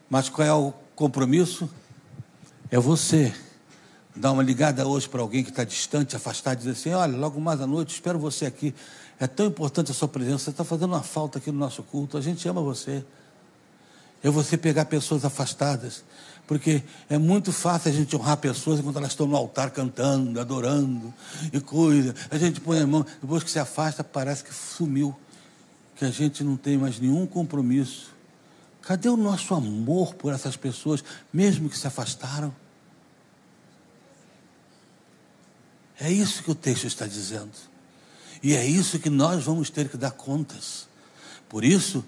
Mas 0.08 0.30
qual 0.30 0.48
é 0.48 0.54
o 0.54 0.72
compromisso? 0.96 1.68
É 2.70 2.78
você 2.78 3.34
dar 4.16 4.32
uma 4.32 4.44
ligada 4.44 4.88
hoje 4.88 5.10
para 5.10 5.22
alguém 5.22 5.44
que 5.44 5.50
está 5.50 5.64
distante, 5.64 6.16
afastado, 6.16 6.58
e 6.58 6.60
dizer 6.60 6.72
assim: 6.72 6.92
olha, 6.92 7.18
logo 7.18 7.42
mais 7.42 7.60
à 7.60 7.66
noite, 7.66 7.96
espero 7.96 8.20
você 8.20 8.46
aqui. 8.46 8.76
É 9.20 9.26
tão 9.26 9.48
importante 9.48 9.90
a 9.90 9.96
sua 9.96 10.08
presença, 10.08 10.44
você 10.44 10.50
está 10.52 10.64
fazendo 10.64 10.92
uma 10.92 11.02
falta 11.02 11.40
aqui 11.40 11.52
no 11.52 11.58
nosso 11.58 11.82
culto, 11.82 12.20
a 12.20 12.22
gente 12.22 12.48
ama 12.48 12.62
você. 12.62 13.04
É 14.24 14.30
você 14.30 14.58
pegar 14.58 14.86
pessoas 14.86 15.24
afastadas. 15.26 16.04
Porque 16.48 16.82
é 17.08 17.18
muito 17.18 17.52
fácil 17.52 17.92
a 17.92 17.94
gente 17.94 18.16
honrar 18.16 18.38
pessoas 18.38 18.80
enquanto 18.80 18.98
elas 18.98 19.12
estão 19.12 19.28
no 19.28 19.36
altar 19.36 19.70
cantando, 19.70 20.40
adorando 20.40 21.14
e 21.54 21.60
coisa. 21.60 22.16
A 22.32 22.38
gente 22.40 22.60
põe 22.60 22.80
a 22.80 22.88
mão, 22.88 23.06
depois 23.22 23.44
que 23.44 23.52
se 23.52 23.60
afasta, 23.60 24.04
parece 24.04 24.44
que 24.44 24.54
sumiu. 24.54 25.16
Que 25.96 26.06
a 26.06 26.10
gente 26.10 26.44
não 26.44 26.58
tem 26.58 26.76
mais 26.76 27.00
nenhum 27.00 27.28
compromisso. 27.28 28.16
Cadê 28.82 29.08
o 29.10 29.16
nosso 29.16 29.54
amor 29.54 30.16
por 30.16 30.34
essas 30.34 30.58
pessoas, 30.58 31.04
mesmo 31.32 31.70
que 31.70 31.78
se 31.78 31.86
afastaram? 31.86 32.52
É 36.00 36.12
isso 36.12 36.42
que 36.42 36.50
o 36.50 36.56
texto 36.56 36.88
está 36.88 37.06
dizendo. 37.06 37.52
E 38.42 38.56
é 38.56 38.66
isso 38.66 38.98
que 38.98 39.10
nós 39.10 39.44
vamos 39.44 39.70
ter 39.70 39.88
que 39.90 39.98
dar 39.98 40.12
contas. 40.12 40.88
Por 41.48 41.64
isso 41.64 42.04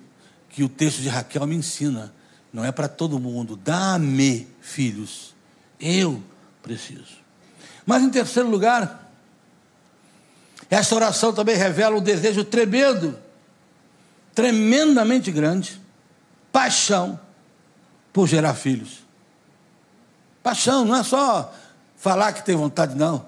que 0.52 0.64
o 0.64 0.70
texto 0.70 1.02
de 1.02 1.10
Raquel 1.10 1.48
me 1.48 1.56
ensina, 1.56 2.14
não 2.52 2.64
é 2.64 2.72
para 2.72 2.88
todo 2.88 3.20
mundo, 3.20 3.56
dá-me 3.56 4.48
filhos. 4.60 5.34
Eu 5.80 6.22
preciso. 6.62 7.22
Mas 7.86 8.04
em 8.04 8.10
terceiro 8.10 8.50
lugar, 8.50 9.12
essa 10.70 10.94
oração 10.94 11.34
também 11.34 11.56
revela 11.56 11.96
um 11.96 12.02
desejo 12.02 12.44
tremendo, 12.44 13.18
tremendamente 14.36 15.32
grande, 15.32 15.82
paixão 16.52 17.20
por 18.14 18.28
gerar 18.28 18.54
filhos. 18.54 19.00
Paixão, 20.44 20.84
não 20.84 20.96
é 20.96 21.04
só 21.04 21.54
falar 21.96 22.34
que 22.34 22.44
tem 22.44 22.56
vontade, 22.56 22.96
não. 22.96 23.26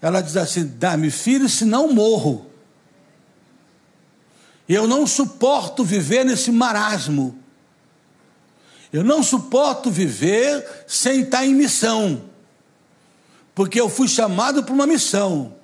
Ela 0.00 0.20
diz 0.20 0.36
assim: 0.36 0.66
dá-me 0.66 1.10
filhos, 1.10 1.54
senão 1.54 1.92
morro. 1.92 2.51
Eu 4.72 4.86
não 4.86 5.06
suporto 5.06 5.84
viver 5.84 6.24
nesse 6.24 6.50
marasmo. 6.50 7.38
Eu 8.92 9.04
não 9.04 9.22
suporto 9.22 9.90
viver 9.90 10.66
sem 10.86 11.22
estar 11.22 11.44
em 11.44 11.54
missão. 11.54 12.22
Porque 13.54 13.80
eu 13.80 13.88
fui 13.88 14.08
chamado 14.08 14.62
para 14.62 14.72
uma 14.72 14.86
missão. 14.86 15.54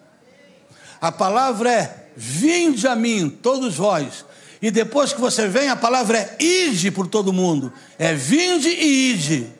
A 1.01 1.11
palavra 1.11 1.73
é: 1.73 2.11
vinde 2.17 2.87
a 2.87 2.95
mim, 2.95 3.31
todos 3.31 3.77
vós. 3.77 4.27
E 4.61 4.71
depois 4.71 5.13
que 5.13 5.21
você 5.21 5.49
vem, 5.49 5.69
a 5.69 5.77
palavra 5.77 6.19
é 6.19 6.37
ide 6.43 6.91
por 6.91 7.07
todo 7.07 7.33
mundo. 7.33 7.73
É 7.99 8.13
vinde 8.13 8.69
e 8.69 9.13
ide. 9.13 9.53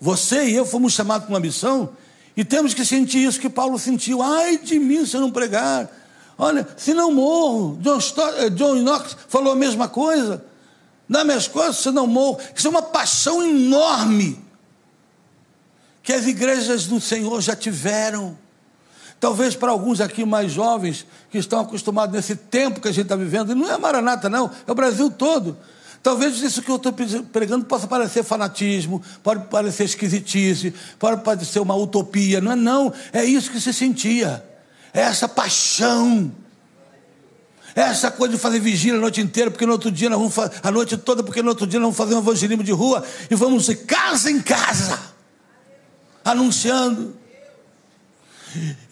Você 0.00 0.46
e 0.46 0.54
eu 0.54 0.64
fomos 0.64 0.94
chamados 0.94 1.26
para 1.26 1.34
uma 1.34 1.40
missão 1.40 1.90
e 2.36 2.44
temos 2.44 2.72
que 2.72 2.84
sentir 2.84 3.22
isso 3.22 3.38
que 3.38 3.50
Paulo 3.50 3.78
sentiu. 3.78 4.22
Ai 4.22 4.56
de 4.56 4.78
mim 4.78 5.04
se 5.04 5.16
eu 5.16 5.20
não 5.20 5.30
pregar. 5.30 5.99
Olha, 6.42 6.66
se 6.74 6.94
não 6.94 7.12
morro. 7.12 7.78
John, 7.82 7.98
eh, 8.38 8.48
John 8.48 8.76
Knox 8.76 9.14
falou 9.28 9.52
a 9.52 9.56
mesma 9.56 9.88
coisa. 9.88 10.42
Dá 11.06 11.22
minhas 11.22 11.46
coisas, 11.46 11.76
se 11.76 11.90
não 11.90 12.06
morro. 12.06 12.38
Isso 12.56 12.66
é 12.66 12.70
uma 12.70 12.80
paixão 12.80 13.42
enorme 13.42 14.42
que 16.02 16.14
as 16.14 16.26
igrejas 16.26 16.86
do 16.86 16.98
Senhor 16.98 17.42
já 17.42 17.54
tiveram. 17.54 18.38
Talvez 19.20 19.54
para 19.54 19.70
alguns 19.70 20.00
aqui 20.00 20.24
mais 20.24 20.50
jovens 20.50 21.06
que 21.30 21.36
estão 21.36 21.60
acostumados 21.60 22.16
nesse 22.16 22.34
tempo 22.34 22.80
que 22.80 22.88
a 22.88 22.92
gente 22.92 23.04
está 23.04 23.16
vivendo, 23.16 23.52
e 23.52 23.54
não 23.54 23.70
é 23.70 23.76
Maranata, 23.76 24.30
não, 24.30 24.50
é 24.66 24.72
o 24.72 24.74
Brasil 24.74 25.10
todo. 25.10 25.58
Talvez 26.02 26.40
isso 26.40 26.62
que 26.62 26.70
eu 26.70 26.76
estou 26.76 26.94
pregando 27.30 27.66
possa 27.66 27.86
parecer 27.86 28.24
fanatismo, 28.24 29.02
pode 29.22 29.46
parecer 29.48 29.84
esquisitice, 29.84 30.72
pode 30.98 31.22
parecer 31.22 31.60
uma 31.60 31.74
utopia. 31.74 32.40
Não 32.40 32.52
é 32.52 32.56
não, 32.56 32.90
é 33.12 33.22
isso 33.22 33.50
que 33.50 33.60
se 33.60 33.74
sentia. 33.74 34.49
É 34.92 35.00
essa 35.00 35.28
paixão. 35.28 36.32
É 37.74 37.82
essa 37.82 38.10
coisa 38.10 38.34
de 38.34 38.40
fazer 38.40 38.58
vigília 38.58 38.98
a 38.98 39.00
noite 39.00 39.20
inteira, 39.20 39.50
porque 39.50 39.64
no 39.64 39.72
outro 39.72 39.90
dia 39.90 40.10
nós 40.10 40.18
vamos 40.18 40.34
fazer, 40.34 40.60
a 40.62 40.70
noite 40.70 40.96
toda, 40.96 41.22
porque 41.22 41.42
no 41.42 41.50
outro 41.50 41.66
dia 41.66 41.78
nós 41.78 41.94
vamos 41.94 41.96
fazer 41.96 42.14
um 42.14 42.18
evangelismo 42.18 42.64
de 42.64 42.72
rua 42.72 43.04
e 43.30 43.34
vamos 43.34 43.66
de 43.66 43.76
casa 43.76 44.30
em 44.30 44.40
casa, 44.40 45.00
anunciando. 46.24 47.16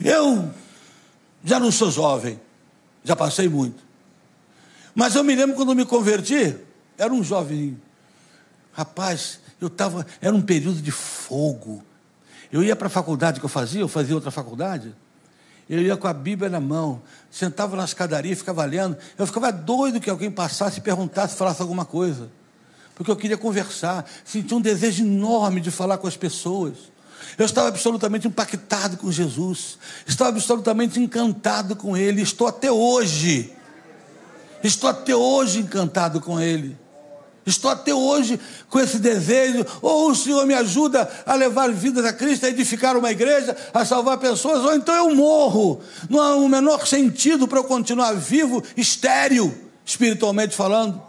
Eu 0.00 0.50
já 1.44 1.58
não 1.58 1.72
sou 1.72 1.90
jovem, 1.90 2.40
já 3.02 3.16
passei 3.16 3.48
muito. 3.48 3.82
Mas 4.94 5.14
eu 5.14 5.24
me 5.24 5.34
lembro 5.34 5.56
quando 5.56 5.74
me 5.74 5.84
converti, 5.84 6.56
era 6.96 7.12
um 7.12 7.22
jovem. 7.22 7.80
Rapaz, 8.72 9.40
eu 9.61 9.68
estava. 9.68 10.06
Era 10.20 10.34
um 10.34 10.42
período 10.42 10.80
de 10.80 10.90
fogo. 10.90 11.82
Eu 12.50 12.62
ia 12.62 12.76
para 12.76 12.87
a 12.87 12.90
faculdade 12.90 13.40
que 13.40 13.46
eu 13.46 13.50
fazia, 13.50 13.80
eu 13.80 13.88
fazia 13.88 14.14
outra 14.14 14.30
faculdade. 14.30 14.94
Eu 15.68 15.83
ia 15.83 15.96
com 15.96 16.09
a 16.09 16.12
Bíblia 16.14 16.48
na 16.48 16.61
mão, 16.61 17.02
sentava 17.31 17.76
na 17.76 17.85
escadaria, 17.85 18.35
ficava 18.35 18.64
lendo. 18.64 18.96
Eu 19.18 19.26
ficava 19.26 19.52
doido 19.52 20.00
que 20.00 20.09
alguém 20.09 20.31
passasse, 20.31 20.81
perguntasse, 20.81 21.37
falasse 21.37 21.61
alguma 21.61 21.85
coisa. 21.85 22.31
Porque 22.94 23.11
eu 23.11 23.16
queria 23.16 23.37
conversar, 23.37 24.09
sentia 24.24 24.57
um 24.57 24.61
desejo 24.61 25.04
enorme 25.04 25.61
de 25.61 25.70
falar 25.70 25.98
com 25.98 26.07
as 26.07 26.16
pessoas. 26.16 26.74
Eu 27.37 27.44
estava 27.44 27.68
absolutamente 27.68 28.26
impactado 28.26 28.96
com 28.96 29.12
Jesus, 29.12 29.78
estava 30.07 30.31
absolutamente 30.31 30.98
encantado 30.98 31.76
com 31.76 31.96
Ele, 31.96 32.22
estou 32.22 32.46
até 32.46 32.72
hoje, 32.72 33.52
estou 34.62 34.88
até 34.88 35.14
hoje 35.14 35.61
encantado 35.61 36.20
com 36.20 36.40
Ele. 36.40 36.76
Estou 37.48 37.70
até 37.70 37.94
hoje 37.94 38.38
com 38.68 38.78
esse 38.78 38.98
desejo. 38.98 39.64
Ou 39.80 40.11
o 40.11 40.14
Senhor 40.14 40.46
me 40.46 40.54
ajuda 40.54 41.11
a 41.24 41.34
levar 41.34 41.70
vidas 41.72 42.04
a 42.04 42.12
Cristo, 42.12 42.46
a 42.46 42.48
edificar 42.48 42.96
uma 42.96 43.11
igreja, 43.11 43.56
a 43.72 43.84
salvar 43.84 44.18
pessoas, 44.18 44.64
ou 44.64 44.74
então 44.74 44.94
eu 44.94 45.14
morro. 45.14 45.80
Não 46.08 46.20
há 46.20 46.37
o 46.37 46.48
menor 46.48 46.87
sentido 46.87 47.48
para 47.48 47.58
eu 47.58 47.64
continuar 47.64 48.12
vivo, 48.14 48.62
estéril, 48.76 49.56
espiritualmente 49.84 50.54
falando. 50.54 51.02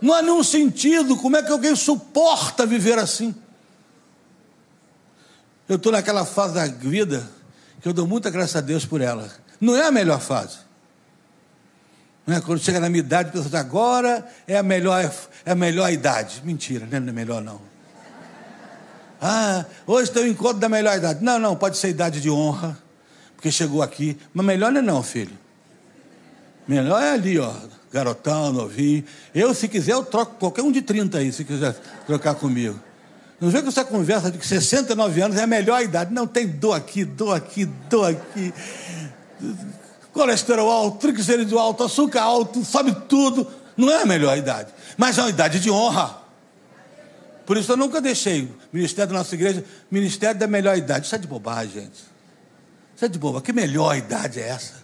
Não 0.00 0.14
há 0.14 0.22
nenhum 0.22 0.42
sentido. 0.42 1.16
Como 1.16 1.36
é 1.36 1.42
que 1.42 1.52
alguém 1.52 1.74
suporta 1.74 2.66
viver 2.66 2.98
assim? 2.98 3.34
Eu 5.68 5.76
estou 5.76 5.92
naquela 5.92 6.24
fase 6.24 6.54
da 6.54 6.66
vida 6.66 7.30
que 7.80 7.88
eu 7.88 7.92
dou 7.92 8.06
muita 8.06 8.28
graça 8.28 8.58
a 8.58 8.60
Deus 8.60 8.84
por 8.84 9.00
ela. 9.00 9.30
Não 9.60 9.76
é 9.76 9.86
a 9.86 9.90
melhor 9.90 10.20
fase. 10.20 10.58
Né? 12.26 12.40
Quando 12.40 12.60
chega 12.60 12.78
na 12.78 12.88
minha 12.88 13.00
idade, 13.00 13.32
pensa, 13.32 13.58
agora 13.58 14.26
é 14.46 14.56
a 14.56 14.62
melhor, 14.62 15.12
é 15.44 15.52
a 15.52 15.54
melhor 15.54 15.90
idade. 15.92 16.42
Mentira, 16.44 16.86
né? 16.86 17.00
não 17.00 17.08
é 17.08 17.12
melhor 17.12 17.42
não. 17.42 17.60
Ah, 19.20 19.66
hoje 19.86 20.10
tem 20.10 20.24
o 20.24 20.26
encontro 20.26 20.58
da 20.58 20.68
melhor 20.68 20.96
idade. 20.96 21.22
Não, 21.22 21.38
não, 21.38 21.54
pode 21.54 21.76
ser 21.76 21.88
idade 21.88 22.20
de 22.20 22.30
honra, 22.30 22.78
porque 23.36 23.50
chegou 23.50 23.82
aqui. 23.82 24.16
Mas 24.32 24.46
melhor 24.46 24.72
não 24.72 24.80
é 24.80 24.82
não, 24.82 25.02
filho. 25.02 25.36
Melhor 26.66 27.02
é 27.02 27.12
ali, 27.12 27.38
ó, 27.38 27.52
garotão, 27.92 28.52
novinho. 28.52 29.04
Eu, 29.34 29.52
se 29.52 29.68
quiser, 29.68 29.92
eu 29.92 30.04
troco 30.04 30.36
qualquer 30.36 30.62
um 30.62 30.72
de 30.72 30.80
30 30.80 31.18
aí, 31.18 31.32
se 31.32 31.44
quiser 31.44 31.74
trocar 32.06 32.34
comigo. 32.34 32.80
Não 33.40 33.50
vê 33.50 33.62
que 33.62 33.68
essa 33.68 33.84
conversa 33.84 34.30
de 34.30 34.38
que 34.38 34.46
69 34.46 35.20
anos 35.20 35.36
é 35.36 35.42
a 35.42 35.46
melhor 35.46 35.82
idade. 35.82 36.12
Não, 36.12 36.26
tem 36.26 36.46
dor 36.46 36.74
aqui, 36.74 37.04
dor 37.04 37.34
aqui, 37.34 37.64
dor 37.64 38.10
aqui 38.10 38.52
colesterol 40.12 40.70
alto, 40.70 40.98
triglicérido 40.98 41.58
alto, 41.58 41.84
açúcar 41.84 42.22
alto, 42.22 42.64
sabe 42.64 42.94
tudo. 43.08 43.46
Não 43.80 43.90
é 43.90 44.02
a 44.02 44.06
melhor 44.06 44.36
idade, 44.36 44.72
mas 44.98 45.16
é 45.16 45.22
uma 45.22 45.30
idade 45.30 45.58
de 45.58 45.70
honra. 45.70 46.20
Por 47.46 47.56
isso 47.56 47.72
eu 47.72 47.76
nunca 47.76 48.00
deixei 48.00 48.42
o 48.42 48.54
ministério 48.72 49.10
da 49.10 49.18
nossa 49.18 49.34
igreja, 49.34 49.64
ministério 49.90 50.38
da 50.38 50.46
melhor 50.46 50.76
idade. 50.76 51.06
Isso 51.06 51.14
é 51.14 51.18
de 51.18 51.26
bobagem, 51.26 51.82
gente. 51.82 52.04
Isso 52.94 53.04
é 53.04 53.08
de 53.08 53.18
boba. 53.18 53.40
Que 53.40 53.52
melhor 53.52 53.96
idade 53.96 54.38
é 54.38 54.48
essa? 54.48 54.74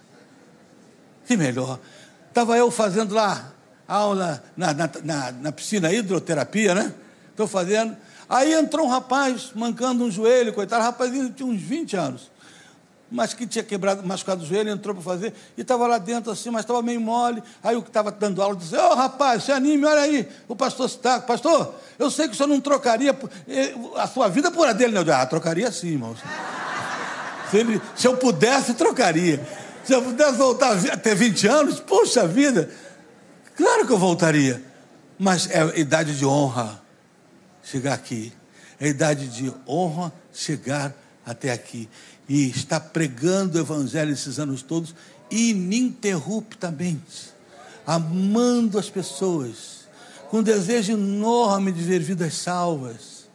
Que 1.27 1.37
melhor. 1.37 1.79
Estava 2.27 2.57
eu 2.57 2.71
fazendo 2.71 3.13
lá 3.13 3.53
aula 3.87 4.43
na, 4.57 4.73
na, 4.73 4.89
na, 5.03 5.31
na 5.31 5.51
piscina 5.51 5.93
hidroterapia, 5.93 6.73
né? 6.73 6.91
Estou 7.29 7.47
fazendo. 7.47 7.95
Aí 8.27 8.51
entrou 8.53 8.87
um 8.87 8.89
rapaz 8.89 9.51
mancando 9.53 10.03
um 10.03 10.09
joelho, 10.09 10.51
coitado, 10.53 10.83
rapazinho 10.83 11.29
tinha 11.29 11.47
uns 11.47 11.61
20 11.61 11.95
anos 11.95 12.31
mas 13.09 13.33
que 13.33 13.47
tinha 13.47 13.63
quebrado, 13.63 14.05
machucado 14.05 14.43
o 14.43 14.45
joelho, 14.45 14.69
entrou 14.69 14.93
para 14.93 15.03
fazer, 15.03 15.33
e 15.57 15.61
estava 15.61 15.87
lá 15.87 15.97
dentro 15.97 16.31
assim, 16.31 16.49
mas 16.49 16.61
estava 16.61 16.81
meio 16.81 16.99
mole. 16.99 17.41
Aí 17.63 17.75
o 17.75 17.81
que 17.81 17.89
estava 17.89 18.11
dando 18.11 18.41
aula 18.41 18.55
disse: 18.55 18.75
Ô 18.75 18.91
oh, 18.91 18.95
rapaz, 18.95 19.43
se 19.43 19.51
anime, 19.51 19.85
olha 19.85 20.01
aí, 20.01 20.27
o 20.47 20.55
pastor 20.55 20.87
está, 20.87 21.19
pastor, 21.21 21.73
eu 21.97 22.11
sei 22.11 22.27
que 22.27 22.33
o 22.33 22.37
senhor 22.37 22.47
não 22.47 22.59
trocaria 22.59 23.17
eh, 23.47 23.73
a 23.95 24.07
sua 24.07 24.27
vida 24.27 24.51
por 24.51 24.67
a 24.67 24.73
dele, 24.73 24.93
não. 24.93 25.13
Ah, 25.13 25.25
trocaria 25.25 25.71
sim, 25.71 25.87
irmãos. 25.87 26.19
Se, 27.49 27.57
ele, 27.57 27.81
se 27.95 28.07
eu 28.07 28.17
pudesse, 28.17 28.73
trocaria. 28.73 29.45
Se 29.83 29.93
eu 29.93 30.01
pudesse 30.01 30.33
voltar 30.33 30.73
a 30.73 30.97
ter 30.97 31.15
20 31.15 31.47
anos, 31.47 31.79
puxa 31.79 32.27
vida, 32.27 32.69
claro 33.55 33.87
que 33.87 33.93
eu 33.93 33.97
voltaria. 33.97 34.61
Mas 35.17 35.49
é 35.49 35.79
idade 35.79 36.17
de 36.17 36.25
honra 36.25 36.81
chegar 37.63 37.93
aqui. 37.93 38.33
É 38.79 38.87
idade 38.89 39.27
de 39.29 39.51
honra 39.65 40.11
chegar 40.33 40.93
até 41.25 41.51
aqui 41.51 41.89
e 42.27 42.49
está 42.49 42.79
pregando 42.79 43.57
o 43.57 43.61
Evangelho 43.61 44.11
esses 44.11 44.39
anos 44.39 44.61
todos 44.61 44.93
ininterruptamente, 45.29 47.31
amando 47.85 48.77
as 48.77 48.89
pessoas, 48.89 49.87
com 50.29 50.43
desejo 50.43 50.93
enorme 50.93 51.71
de 51.71 51.81
ver 51.81 51.99
vidas 51.99 52.35
salvas. 52.35 53.27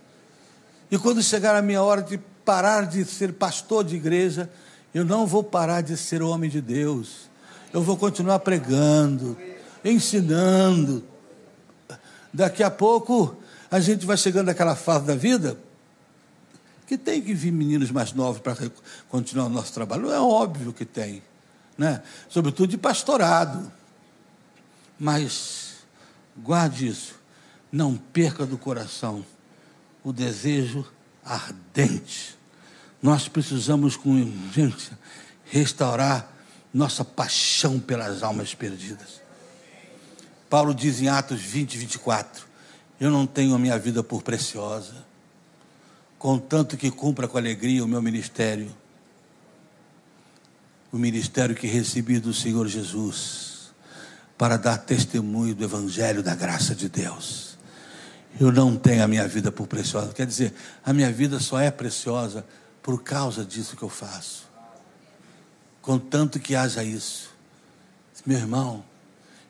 E 0.91 0.99
quando 0.99 1.23
chegar 1.23 1.57
a 1.57 1.63
minha 1.63 1.83
hora 1.83 2.03
de 2.03 2.19
parar 2.45 2.87
de 2.87 3.05
ser 3.05 3.33
pastor 3.33 3.85
de 3.85 3.97
igreja, 3.97 4.51
eu 4.93 5.05
não 5.05 5.27
vou 5.27 5.43
parar 5.43 5.81
de 5.81 5.97
ser 5.97 6.23
homem 6.23 6.51
de 6.51 6.61
Deus. 6.61 7.31
Eu 7.73 7.83
vou 7.83 7.97
continuar 7.97 8.41
pregando, 8.41 9.39
ensinando, 9.83 11.03
Daqui 12.33 12.63
a 12.63 12.71
pouco 12.71 13.37
a 13.71 13.79
gente 13.79 14.07
vai 14.07 14.17
chegando 14.17 14.47
naquela 14.47 14.75
fase 14.75 15.05
da 15.05 15.15
vida 15.15 15.57
que 16.87 16.99
tem 16.99 17.23
que 17.23 17.33
vir 17.35 17.53
meninos 17.53 17.91
mais 17.91 18.13
novos 18.13 18.41
para 18.41 18.57
continuar 19.09 19.47
o 19.47 19.49
nosso 19.49 19.73
trabalho. 19.73 20.11
É 20.11 20.21
óbvio 20.21 20.73
que 20.73 20.85
tem, 20.85 21.23
né? 21.77 22.03
Sobretudo 22.29 22.71
de 22.71 22.79
pastorado. 22.79 23.73
Mas 24.99 25.77
guarde 26.37 26.87
isso. 26.87 27.15
Não 27.71 27.97
perca 27.97 28.45
do 28.45 28.59
coração 28.59 29.25
o 30.05 30.13
desejo 30.13 30.87
ardente. 31.25 32.37
Nós 33.03 33.29
precisamos 33.29 33.97
com 33.97 34.11
urgência 34.11 34.99
restaurar 35.45 36.31
nossa 36.73 37.05
paixão 37.05 37.79
pelas 37.79 38.23
almas 38.23 38.55
perdidas. 38.55 39.21
Paulo 40.49 40.75
diz 40.75 41.01
em 41.01 41.09
Atos 41.09 41.41
20, 41.41 41.79
24: 41.79 42.47
Eu 43.01 43.11
não 43.11 43.27
tenho 43.27 43.55
a 43.55 43.59
minha 43.59 43.79
vida 43.79 44.03
por 44.03 44.23
preciosa, 44.23 45.05
contanto 46.23 46.77
que 46.77 46.89
cumpra 46.89 47.27
com 47.27 47.37
alegria 47.37 47.85
o 47.85 47.89
meu 47.89 48.01
ministério, 48.01 48.73
o 50.93 50.97
ministério 50.97 51.53
que 51.53 51.67
recebi 51.67 52.21
do 52.21 52.33
Senhor 52.33 52.69
Jesus, 52.69 53.73
para 54.39 54.57
dar 54.57 54.79
testemunho 54.79 55.53
do 55.53 55.65
Evangelho 55.65 56.23
da 56.23 56.33
graça 56.37 56.77
de 56.77 56.89
Deus. 56.89 57.59
Eu 58.39 58.53
não 58.53 58.77
tenho 58.77 59.03
a 59.03 59.09
minha 59.09 59.27
vida 59.27 59.51
por 59.51 59.67
preciosa, 59.67 60.13
quer 60.13 60.25
dizer, 60.25 60.55
a 60.85 60.93
minha 60.93 61.11
vida 61.11 61.41
só 61.41 61.59
é 61.59 61.73
preciosa 61.73 62.47
por 62.81 63.03
causa 63.03 63.45
disso 63.45 63.77
que 63.77 63.83
eu 63.83 63.89
faço, 63.89 64.49
contanto 65.81 66.39
que 66.39 66.55
haja 66.55 66.85
isso. 66.85 67.31
Meu 68.25 68.39
irmão, 68.39 68.85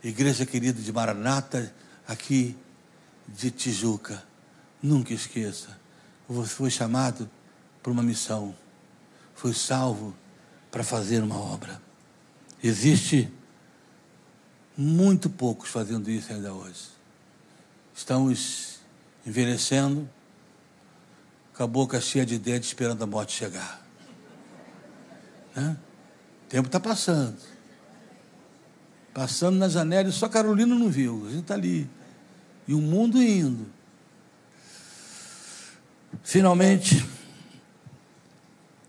Igreja 0.03 0.47
querida 0.47 0.81
de 0.81 0.91
Maranata, 0.91 1.71
aqui 2.09 2.57
de 3.29 3.51
Tijuca. 3.51 4.25
Nunca 4.83 5.13
esqueça. 5.13 5.82
Foi 6.47 6.71
chamado 6.71 7.29
para 7.83 7.93
uma 7.93 8.03
missão. 8.03 8.55
Foi 9.35 9.53
salvo 9.53 10.15
para 10.71 10.85
fazer 10.85 11.23
uma 11.23 11.39
obra. 11.39 11.81
Existe 12.63 13.31
muito 14.77 15.29
poucos 15.29 15.69
fazendo 15.69 16.11
isso 16.11 16.33
ainda 16.33 16.53
hoje. 16.53 16.89
Estamos 17.95 18.81
envelhecendo, 19.27 20.09
com 21.55 21.63
a 21.63 21.67
boca 21.67 22.01
cheia 22.01 22.25
de 22.25 22.39
dentes, 22.39 22.69
esperando 22.69 23.03
a 23.03 23.07
morte 23.07 23.33
chegar. 23.33 23.85
Né? 25.55 25.77
O 26.47 26.49
tempo 26.49 26.67
está 26.67 26.81
passando. 26.81 27.37
Passando 29.13 29.59
na 29.59 29.69
janela 29.69 30.09
e 30.09 30.13
só 30.13 30.29
Carolina 30.29 30.75
não 30.75 30.89
viu. 30.89 31.27
A 31.27 31.31
gente 31.31 31.43
está 31.43 31.55
ali. 31.55 31.89
E 32.67 32.75
o 32.75 32.81
mundo 32.81 33.23
indo. 33.23 33.67
Finalmente, 36.23 37.05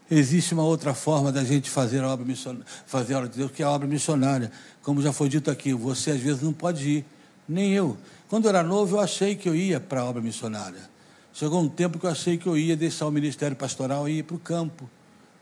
existe 0.09 0.53
uma 0.53 0.63
outra 0.63 0.93
forma 0.93 1.31
da 1.31 1.43
gente 1.43 1.69
fazer 1.69 2.03
a 2.03 2.09
obra 2.09 2.25
missionária, 2.25 2.65
fazer 2.85 3.15
a 3.15 3.17
obra 3.17 3.29
de 3.29 3.37
Deus, 3.37 3.51
que 3.51 3.63
é 3.63 3.65
a 3.65 3.69
obra 3.69 3.87
missionária. 3.87 4.51
Como 4.81 5.01
já 5.01 5.11
foi 5.11 5.29
dito 5.29 5.49
aqui, 5.49 5.73
você 5.73 6.11
às 6.11 6.19
vezes 6.19 6.41
não 6.41 6.53
pode 6.53 6.87
ir, 6.87 7.05
nem 7.47 7.73
eu. 7.73 7.97
Quando 8.29 8.45
eu 8.45 8.49
era 8.49 8.63
novo, 8.63 8.95
eu 8.95 8.99
achei 8.99 9.35
que 9.35 9.47
eu 9.49 9.55
ia 9.55 9.79
para 9.79 10.01
a 10.01 10.05
obra 10.05 10.21
missionária. 10.21 10.89
Chegou 11.33 11.61
um 11.61 11.67
tempo 11.67 11.97
que 11.97 12.05
eu 12.05 12.11
achei 12.11 12.37
que 12.37 12.47
eu 12.47 12.55
ia 12.55 12.75
deixar 12.75 13.07
o 13.07 13.11
ministério 13.11 13.55
pastoral 13.55 14.07
e 14.07 14.19
ir 14.19 14.23
para 14.23 14.35
o 14.35 14.39
campo. 14.39 14.87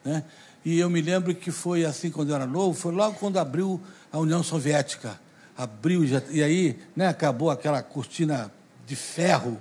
Né? 0.06 0.24
E 0.64 0.80
eu 0.80 0.90
me 0.90 1.02
lembro 1.02 1.36
que 1.36 1.52
foi 1.52 1.84
assim 1.84 2.10
quando 2.10 2.30
eu 2.30 2.36
era 2.36 2.46
novo, 2.46 2.74
foi 2.74 2.94
logo 2.94 3.18
quando 3.18 3.38
abriu 3.38 3.82
a 4.12 4.18
União 4.18 4.42
Soviética. 4.42 5.20
Abriu, 5.58 6.04
e 6.30 6.42
aí 6.42 6.80
né, 6.96 7.08
acabou 7.08 7.50
aquela 7.50 7.84
cortina 7.84 8.52
de 8.88 8.96
ferro. 8.96 9.60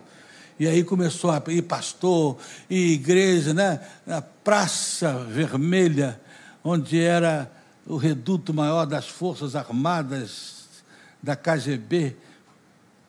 E 0.60 0.68
aí 0.68 0.84
começou 0.84 1.30
a 1.30 1.42
ir 1.48 1.62
pastor 1.62 2.36
e 2.68 2.92
igreja, 2.92 3.54
né? 3.54 3.80
A 4.06 4.20
Praça 4.20 5.24
Vermelha, 5.24 6.20
onde 6.62 7.00
era 7.00 7.50
o 7.86 7.96
reduto 7.96 8.52
maior 8.52 8.84
das 8.84 9.08
Forças 9.08 9.56
Armadas 9.56 10.66
da 11.22 11.34
KGB. 11.34 12.14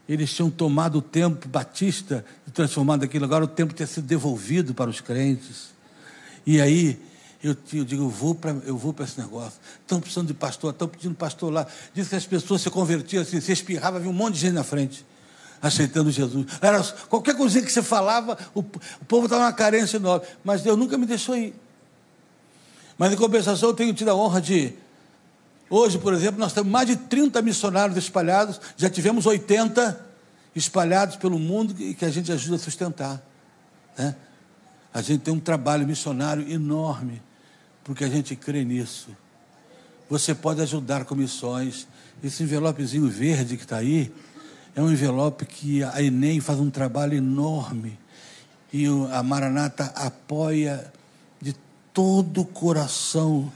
Eles 0.07 0.33
tinham 0.33 0.49
tomado 0.49 0.99
o 0.99 1.01
templo 1.01 1.49
batista 1.49 2.23
e 2.47 2.51
transformado 2.51 3.03
aquilo. 3.03 3.25
Agora 3.25 3.43
o 3.43 3.49
templo 3.49 3.75
tinha 3.75 3.85
sido 3.85 4.07
devolvido 4.07 4.73
para 4.73 4.89
os 4.89 5.01
crentes. 5.01 5.71
E 6.47 6.61
aí 6.61 6.97
eu, 7.43 7.53
eu 7.73 7.83
digo, 7.83 8.03
eu 8.03 8.09
vou 8.09 8.33
para 8.33 8.51
eu 8.65 8.77
vou 8.77 8.93
para 8.93 9.03
esse 9.03 9.19
negócio. 9.19 9.59
Estão 9.81 9.99
precisando 9.99 10.27
de 10.27 10.33
pastor, 10.33 10.71
estão 10.71 10.87
pedindo 10.87 11.15
pastor 11.15 11.51
lá. 11.51 11.67
Diz 11.93 12.07
que 12.07 12.15
as 12.15 12.25
pessoas 12.25 12.61
se 12.61 12.69
convertiam 12.69 13.21
assim, 13.21 13.41
se 13.41 13.51
espirrava, 13.51 13.97
havia 13.97 14.09
um 14.09 14.13
monte 14.13 14.35
de 14.35 14.39
gente 14.39 14.53
na 14.53 14.63
frente, 14.63 15.05
aceitando 15.61 16.09
Jesus. 16.09 16.45
Era, 16.61 16.81
qualquer 17.07 17.35
coisinha 17.35 17.63
que 17.63 17.71
você 17.71 17.83
falava, 17.83 18.37
o, 18.53 18.59
o 18.61 19.05
povo 19.07 19.25
estava 19.25 19.43
numa 19.43 19.53
carência 19.53 19.97
enorme. 19.97 20.25
Mas 20.43 20.61
Deus 20.61 20.77
nunca 20.77 20.97
me 20.97 21.05
deixou 21.05 21.35
ir. 21.35 21.53
Mas 22.97 23.13
em 23.13 23.15
compensação, 23.15 23.69
eu 23.69 23.75
tenho 23.75 23.93
tido 23.93 24.09
a 24.09 24.15
honra 24.15 24.41
de. 24.41 24.73
Hoje, 25.69 25.97
por 25.97 26.13
exemplo, 26.13 26.39
nós 26.39 26.53
temos 26.53 26.71
mais 26.71 26.87
de 26.87 26.95
30 26.95 27.41
missionários 27.41 27.97
espalhados, 27.97 28.59
já 28.75 28.89
tivemos 28.89 29.25
80 29.25 30.05
espalhados 30.55 31.15
pelo 31.15 31.39
mundo 31.39 31.73
e 31.79 31.93
que 31.93 32.03
a 32.03 32.09
gente 32.09 32.31
ajuda 32.31 32.57
a 32.57 32.59
sustentar. 32.59 33.21
Né? 33.97 34.15
A 34.93 35.01
gente 35.01 35.21
tem 35.21 35.33
um 35.33 35.39
trabalho 35.39 35.87
missionário 35.87 36.51
enorme 36.51 37.21
porque 37.83 38.03
a 38.03 38.09
gente 38.09 38.35
crê 38.35 38.65
nisso. 38.65 39.09
Você 40.09 40.35
pode 40.35 40.61
ajudar 40.61 41.05
com 41.05 41.15
missões. 41.15 41.87
Esse 42.21 42.43
envelopezinho 42.43 43.07
verde 43.07 43.55
que 43.55 43.63
está 43.63 43.77
aí 43.77 44.11
é 44.75 44.81
um 44.81 44.91
envelope 44.91 45.45
que 45.45 45.83
a 45.83 46.01
Enem 46.01 46.39
faz 46.39 46.59
um 46.59 46.69
trabalho 46.69 47.15
enorme. 47.15 47.99
E 48.71 48.85
a 49.11 49.21
Maranata 49.21 49.85
apoia 49.95 50.91
de 51.41 51.53
todo 51.93 52.41
o 52.41 52.45
coração 52.45 53.51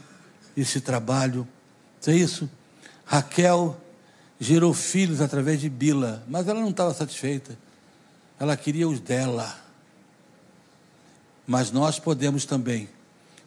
esse 0.56 0.80
trabalho. 0.80 1.46
É 2.06 2.12
isso? 2.12 2.48
Raquel 3.04 3.80
gerou 4.38 4.72
filhos 4.72 5.20
através 5.20 5.60
de 5.60 5.68
Bila, 5.68 6.22
mas 6.28 6.46
ela 6.46 6.60
não 6.60 6.70
estava 6.70 6.92
satisfeita. 6.92 7.58
Ela 8.38 8.56
queria 8.56 8.86
os 8.86 9.00
dela. 9.00 9.58
Mas 11.46 11.70
nós 11.70 11.98
podemos 11.98 12.44
também 12.44 12.88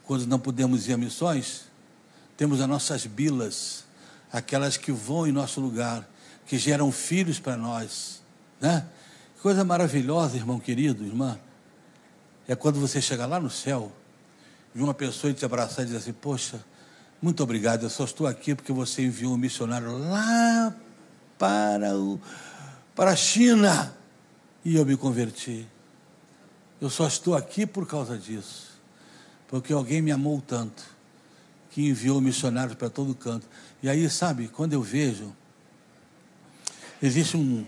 quando 0.09 0.25
não 0.25 0.39
podemos 0.39 0.87
ir 0.87 0.93
a 0.93 0.97
missões, 0.97 1.65
temos 2.35 2.59
as 2.61 2.67
nossas 2.67 3.05
bilas, 3.05 3.83
aquelas 4.33 4.75
que 4.75 4.91
vão 4.91 5.27
em 5.27 5.31
nosso 5.31 5.61
lugar, 5.61 6.03
que 6.49 6.57
geram 6.57 6.91
filhos 6.91 7.39
para 7.39 7.55
nós, 7.55 8.23
né? 8.59 8.85
Coisa 9.39 9.63
maravilhosa, 9.63 10.35
irmão 10.35 10.59
querido, 10.59 11.05
irmã, 11.05 11.39
é 12.47 12.55
quando 12.55 12.79
você 12.79 12.99
chega 12.99 13.27
lá 13.27 13.39
no 13.39 13.51
céu, 13.51 13.91
e 14.73 14.81
uma 14.81 14.93
pessoa 14.93 15.31
te 15.31 15.45
abraçar 15.45 15.83
e 15.83 15.85
dizer 15.85 15.99
assim: 15.99 16.11
Poxa, 16.11 16.59
muito 17.21 17.43
obrigado, 17.43 17.83
eu 17.83 17.89
só 17.89 18.03
estou 18.03 18.25
aqui 18.25 18.55
porque 18.55 18.73
você 18.73 19.03
enviou 19.03 19.35
um 19.35 19.37
missionário 19.37 19.95
lá 20.09 20.75
para, 21.37 21.95
o, 21.95 22.19
para 22.95 23.11
a 23.11 23.15
China 23.15 23.95
e 24.65 24.75
eu 24.75 24.83
me 24.83 24.97
converti. 24.97 25.67
Eu 26.81 26.89
só 26.89 27.07
estou 27.07 27.35
aqui 27.35 27.65
por 27.65 27.87
causa 27.87 28.17
disso 28.17 28.69
porque 29.47 29.73
alguém 29.73 30.01
me 30.01 30.11
amou 30.11 30.39
tanto, 30.39 30.83
que 31.71 31.87
enviou 31.89 32.21
missionários 32.21 32.75
para 32.75 32.89
todo 32.89 33.15
canto. 33.15 33.47
E 33.81 33.89
aí, 33.89 34.07
sabe, 34.07 34.47
quando 34.47 34.73
eu 34.73 34.81
vejo, 34.81 35.35
existe 37.01 37.37
um, 37.37 37.65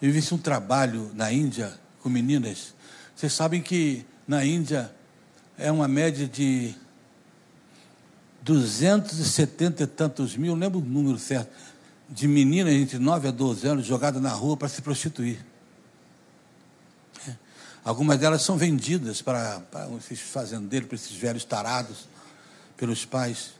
existe 0.00 0.34
um 0.34 0.38
trabalho 0.38 1.10
na 1.14 1.32
Índia 1.32 1.72
com 2.02 2.08
meninas. 2.08 2.74
Vocês 3.14 3.32
sabem 3.32 3.60
que 3.60 4.04
na 4.26 4.44
Índia 4.44 4.92
é 5.56 5.70
uma 5.72 5.88
média 5.88 6.26
de 6.26 6.74
270 8.42 9.82
e 9.82 9.86
tantos 9.86 10.36
mil, 10.36 10.54
lembro 10.54 10.78
o 10.78 10.84
número 10.84 11.18
certo, 11.18 11.50
de 12.08 12.26
meninas 12.26 12.72
entre 12.72 12.98
9 12.98 13.28
a 13.28 13.30
12 13.30 13.66
anos 13.66 13.86
jogadas 13.86 14.22
na 14.22 14.30
rua 14.30 14.56
para 14.56 14.68
se 14.68 14.80
prostituir. 14.80 15.44
Algumas 17.84 18.18
delas 18.18 18.42
são 18.42 18.56
vendidas 18.56 19.22
para, 19.22 19.60
para 19.60 19.88
esses 19.96 20.20
fazendeiros, 20.20 20.88
para 20.88 20.96
esses 20.96 21.16
velhos 21.16 21.44
tarados, 21.44 22.08
pelos 22.76 23.04
pais, 23.04 23.52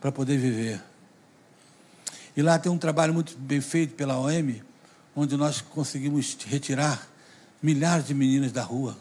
para 0.00 0.10
poder 0.10 0.38
viver. 0.38 0.82
E 2.36 2.42
lá 2.42 2.58
tem 2.58 2.70
um 2.70 2.78
trabalho 2.78 3.12
muito 3.12 3.36
bem 3.36 3.60
feito 3.60 3.94
pela 3.94 4.18
OM, 4.18 4.62
onde 5.14 5.36
nós 5.36 5.60
conseguimos 5.60 6.36
retirar 6.46 7.08
milhares 7.62 8.06
de 8.06 8.14
meninas 8.14 8.52
da 8.52 8.62
rua. 8.62 8.96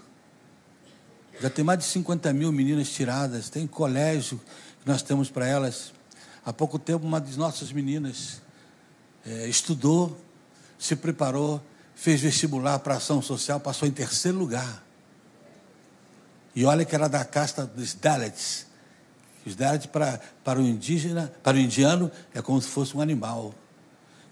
Já 1.41 1.49
tem 1.49 1.63
mais 1.63 1.79
de 1.79 1.85
50 1.85 2.33
mil 2.33 2.51
meninas 2.51 2.89
tiradas, 2.89 3.49
tem 3.49 3.65
colégio 3.65 4.39
que 4.81 4.87
nós 4.87 5.01
temos 5.01 5.29
para 5.29 5.47
elas. 5.47 5.93
Há 6.45 6.51
pouco 6.51 6.77
tempo, 6.77 7.05
uma 7.05 7.21
das 7.21 7.37
nossas 7.37 7.71
meninas 7.71 8.41
é, 9.25 9.47
estudou, 9.47 10.19
se 10.77 10.95
preparou 10.95 11.61
fez 11.99 12.21
vestibular 12.21 12.79
para 12.79 12.95
ação 12.95 13.21
social, 13.21 13.59
passou 13.59 13.85
em 13.85 13.91
terceiro 13.91 14.37
lugar. 14.37 14.81
E 16.55 16.63
olha 16.63 16.85
que 16.85 16.95
era 16.95 17.09
da 17.09 17.25
casta 17.25 17.65
dos 17.65 17.93
Dalits. 17.93 18.68
Dalits 19.55 19.85
para, 19.85 20.19
para 20.43 20.59
o 20.59 20.63
indígena, 20.63 21.31
para 21.43 21.57
o 21.57 21.59
indiano, 21.59 22.11
é 22.33 22.41
como 22.41 22.61
se 22.61 22.67
fosse 22.67 22.95
um 22.95 23.01
animal. 23.01 23.53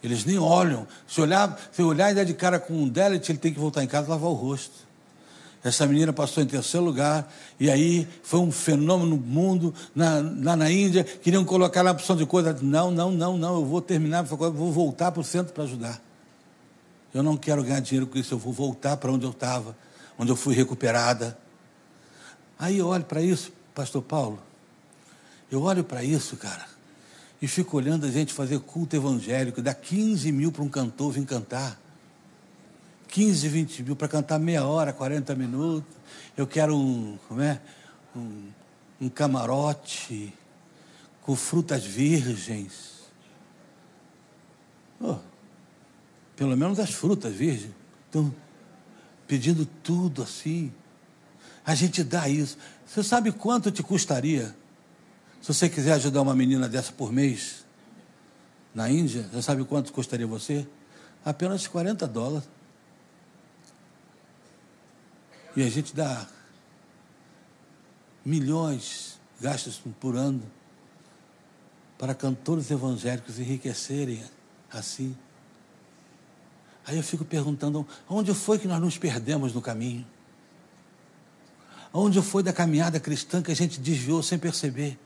Eles 0.04 0.26
nem 0.26 0.38
olham. 0.38 0.88
Se 1.08 1.20
olhar, 1.20 1.60
se 1.72 1.82
olhar 1.82 2.12
e 2.12 2.16
der 2.16 2.26
de 2.26 2.34
cara 2.34 2.60
com 2.60 2.74
um 2.74 2.88
délit, 2.88 3.30
ele 3.32 3.40
tem 3.40 3.54
que 3.54 3.60
voltar 3.60 3.84
em 3.84 3.88
casa 3.88 4.08
e 4.08 4.10
lavar 4.10 4.30
o 4.30 4.34
rosto. 4.34 4.88
Essa 5.64 5.86
menina 5.86 6.14
passou 6.14 6.42
em 6.42 6.46
terceiro 6.46 6.86
lugar, 6.86 7.32
e 7.60 7.70
aí 7.70 8.08
foi 8.24 8.40
um 8.40 8.52
fenômeno 8.52 9.18
no 9.18 9.18
mundo, 9.18 9.74
na, 9.94 10.20
lá 10.42 10.56
na 10.56 10.72
Índia, 10.72 11.04
queriam 11.04 11.44
colocar 11.44 11.82
lá 11.82 11.90
a 11.90 11.94
opção 11.94 12.16
de 12.16 12.26
coisa. 12.26 12.58
Não, 12.62 12.92
não, 12.92 13.12
não, 13.12 13.38
não, 13.38 13.56
eu 13.56 13.66
vou 13.66 13.82
terminar, 13.82 14.22
vou 14.24 14.72
voltar 14.72 15.12
para 15.12 15.20
o 15.20 15.24
centro 15.24 15.54
para 15.54 15.64
ajudar. 15.64 16.02
Eu 17.14 17.24
não 17.24 17.36
quero 17.36 17.64
ganhar 17.64 17.80
dinheiro 17.80 18.08
com 18.08 18.18
isso, 18.18 18.34
eu 18.34 18.38
vou 18.38 18.54
voltar 18.54 18.96
para 18.98 19.12
onde 19.12 19.26
eu 19.26 19.32
estava, 19.32 19.76
onde 20.18 20.32
eu 20.32 20.36
fui 20.36 20.56
recuperada. 20.56 21.38
Aí 22.58 22.78
eu 22.78 22.88
olho 22.88 23.04
para 23.04 23.22
isso, 23.22 23.52
pastor 23.74 24.02
Paulo, 24.02 24.40
eu 25.52 25.62
olho 25.62 25.84
para 25.84 26.04
isso, 26.04 26.36
cara, 26.38 26.66
e 27.42 27.48
fico 27.48 27.78
olhando 27.78 28.06
a 28.06 28.12
gente 28.12 28.34
fazer 28.34 28.60
culto 28.60 28.96
evangélico, 28.96 29.62
dá 29.62 29.74
15 29.74 30.32
mil 30.32 30.52
para 30.52 30.64
um 30.64 30.70
cantor 30.70 31.12
vir 31.12 31.26
cantar. 31.26 31.80
15, 33.08 33.48
20 33.48 33.84
mil 33.84 33.96
para 33.96 34.08
cantar 34.08 34.38
meia 34.40 34.66
hora, 34.66 34.92
40 34.92 35.34
minutos. 35.36 35.96
Eu 36.36 36.46
quero 36.46 36.76
um, 36.76 37.18
como 37.28 37.42
é? 37.42 37.62
Um, 38.16 38.50
um 39.00 39.10
camarote 39.10 40.34
com 41.22 41.36
frutas 41.36 41.86
virgens. 41.86 42.98
Oh, 45.00 45.18
pelo 46.36 46.58
menos 46.58 46.80
as 46.80 46.92
frutas 46.92 47.34
virgens. 47.34 47.74
Estão 48.06 48.34
pedindo 49.28 49.66
tudo 49.66 50.24
assim. 50.24 50.72
A 51.66 51.76
gente 51.76 52.04
dá 52.04 52.28
isso. 52.28 52.58
Você 52.86 53.04
sabe 53.04 53.32
quanto 53.32 53.72
te 53.72 53.84
custaria 53.84 54.56
se 55.42 55.54
você 55.54 55.70
quiser 55.70 55.94
ajudar 55.94 56.22
uma 56.22 56.36
menina 56.36 56.68
dessa 56.68 56.92
por 56.92 57.12
mês 57.12 57.66
na 58.74 58.90
Índia? 58.90 59.28
Você 59.32 59.42
sabe 59.42 59.64
quanto 59.64 59.94
custaria 59.94 60.28
você? 60.28 60.68
Apenas 61.24 61.68
40 61.68 62.08
dólares. 62.08 62.48
E 65.56 65.64
a 65.64 65.70
gente 65.70 65.96
dá 65.96 66.28
milhões 68.24 69.20
gastos 69.40 69.82
por 70.00 70.16
ano 70.16 70.44
para 71.98 72.14
cantores 72.14 72.70
evangélicos 72.70 73.40
enriquecerem 73.40 74.24
assim. 74.72 75.16
Aí 76.86 76.96
eu 76.96 77.04
fico 77.04 77.26
perguntando, 77.26 77.86
onde 78.08 78.34
foi 78.34 78.60
que 78.60 78.68
nós 78.68 78.80
nos 78.80 78.98
perdemos 78.98 79.54
no 79.54 79.62
caminho? 79.62 80.06
Onde 81.92 82.22
foi 82.22 82.44
da 82.44 82.54
caminhada 82.54 83.00
cristã 83.00 83.42
que 83.42 83.52
a 83.52 83.56
gente 83.56 83.80
desviou 83.80 84.22
sem 84.22 84.38
perceber? 84.38 84.98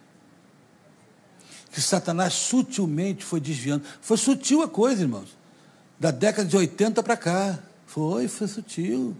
Que 1.71 1.81
Satanás 1.81 2.33
sutilmente 2.33 3.23
foi 3.23 3.39
desviando. 3.39 3.83
Foi 4.01 4.17
sutil 4.17 4.61
a 4.61 4.67
coisa, 4.67 5.01
irmãos. 5.01 5.29
Da 5.99 6.11
década 6.11 6.47
de 6.47 6.57
80 6.57 7.01
para 7.01 7.15
cá. 7.15 7.59
Foi, 7.85 8.27
foi 8.27 8.47
sutil. 8.47 9.15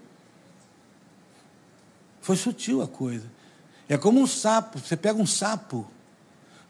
Foi 2.22 2.36
sutil 2.36 2.82
a 2.82 2.88
coisa. 2.88 3.26
É 3.88 3.97
como 3.97 4.20
um 4.20 4.28
sapo. 4.28 4.80
Você 4.80 4.95
pega 4.95 5.20
um 5.20 5.26
sapo, 5.26 5.88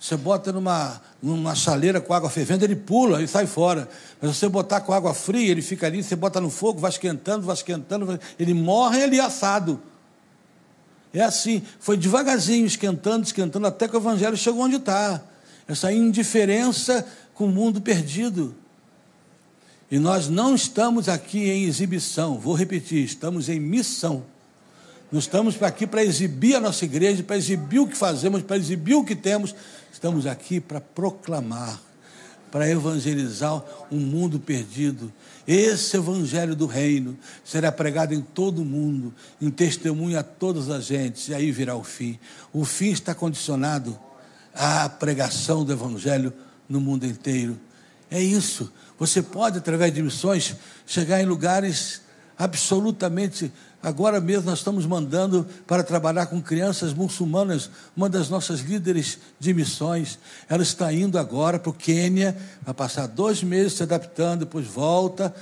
você 0.02 0.18
bota 0.18 0.52
numa, 0.52 1.00
numa 1.22 1.54
chaleira 1.54 2.02
com 2.02 2.12
água 2.12 2.28
fervendo, 2.28 2.66
ele 2.66 2.76
pula 2.76 3.22
e 3.22 3.28
sai 3.28 3.46
fora. 3.46 3.88
Mas 4.20 4.36
você 4.36 4.50
botar 4.50 4.82
com 4.82 4.92
água 4.92 5.14
fria, 5.14 5.52
ele 5.52 5.62
fica 5.62 5.86
ali, 5.86 6.02
você 6.02 6.16
bota 6.16 6.42
no 6.42 6.50
fogo, 6.50 6.80
vai 6.80 6.90
esquentando, 6.90 7.46
vai 7.46 7.54
esquentando, 7.54 8.20
ele 8.40 8.56
morre 8.56 9.04
ali 9.04 9.20
assado. 9.20 9.80
É 11.14 11.22
assim, 11.22 11.62
foi 11.80 11.98
devagarzinho, 11.98 12.66
esquentando, 12.66 13.24
esquentando, 13.24 13.68
até 13.68 13.88
que 13.88 13.96
o 13.96 14.00
evangelho 14.00 14.36
chegou 14.36 14.64
onde 14.64 14.78
está. 14.78 15.22
Essa 15.72 15.90
indiferença 15.90 17.08
com 17.34 17.46
o 17.46 17.50
mundo 17.50 17.80
perdido. 17.80 18.54
E 19.90 19.98
nós 19.98 20.28
não 20.28 20.54
estamos 20.54 21.08
aqui 21.08 21.50
em 21.50 21.64
exibição, 21.64 22.38
vou 22.38 22.54
repetir, 22.54 23.06
estamos 23.06 23.48
em 23.48 23.58
missão. 23.58 24.26
Nós 25.10 25.24
estamos 25.24 25.62
aqui 25.64 25.88
para 25.88 26.04
exibir 26.04 26.56
a 26.56 26.60
nossa 26.60 26.84
igreja, 26.84 27.24
para 27.24 27.38
exibir 27.38 27.80
o 27.80 27.88
que 27.88 27.96
fazemos, 27.96 28.42
para 28.42 28.58
exibir 28.58 28.96
o 28.96 29.06
que 29.06 29.16
temos. 29.16 29.56
Estamos 29.94 30.26
aqui 30.26 30.60
para 30.60 30.82
proclamar, 30.82 31.82
para 32.52 32.70
evangelizar 32.70 33.64
um 33.90 34.00
mundo 34.00 34.42
perdido. 34.42 35.12
Esse 35.48 35.96
evangelho 35.96 36.54
do 36.54 36.66
reino 36.66 37.18
será 37.46 37.72
pregado 37.72 38.14
em 38.14 38.22
todo 38.22 38.62
o 38.62 38.66
mundo, 38.66 39.14
em 39.42 39.50
testemunho 39.50 40.20
a 40.20 40.24
todas 40.24 40.70
as 40.70 40.84
gentes, 40.84 41.30
e 41.30 41.34
aí 41.34 41.50
virá 41.50 41.78
o 41.78 41.84
fim. 41.84 42.20
O 42.52 42.66
fim 42.66 42.92
está 42.92 43.16
condicionado 43.16 43.98
à 44.54 44.88
pregação 44.90 45.64
do 45.64 45.72
evangelho 45.72 46.34
no 46.68 46.80
mundo 46.80 47.06
inteiro. 47.06 47.60
É 48.10 48.22
isso. 48.22 48.72
Você 49.00 49.22
pode, 49.22 49.58
através 49.58 49.94
de 49.94 50.02
missões, 50.02 50.56
chegar 50.86 51.22
em 51.22 51.26
lugares 51.26 52.02
absolutamente 52.38 53.52
Agora 53.84 54.22
mesmo 54.22 54.48
nós 54.48 54.60
estamos 54.60 54.86
mandando 54.86 55.48
para 55.66 55.84
trabalhar 55.84 56.28
com 56.28 56.40
crianças 56.40 56.94
muçulmanas, 56.94 57.70
uma 57.98 58.08
das 58.08 58.30
nossas 58.30 58.60
líderes 58.60 59.18
de 59.40 59.54
missões. 59.56 60.20
Ela 60.48 60.62
está 60.62 60.94
indo 60.94 61.18
agora 61.18 61.58
para 61.58 61.72
o 61.72 61.74
Quênia, 61.74 62.38
vai 62.62 62.76
passar 62.76 63.08
dois 63.08 63.42
meses 63.42 63.74
se 63.74 63.84
adaptando, 63.84 64.42
depois 64.42 64.68
volta, 64.68 65.34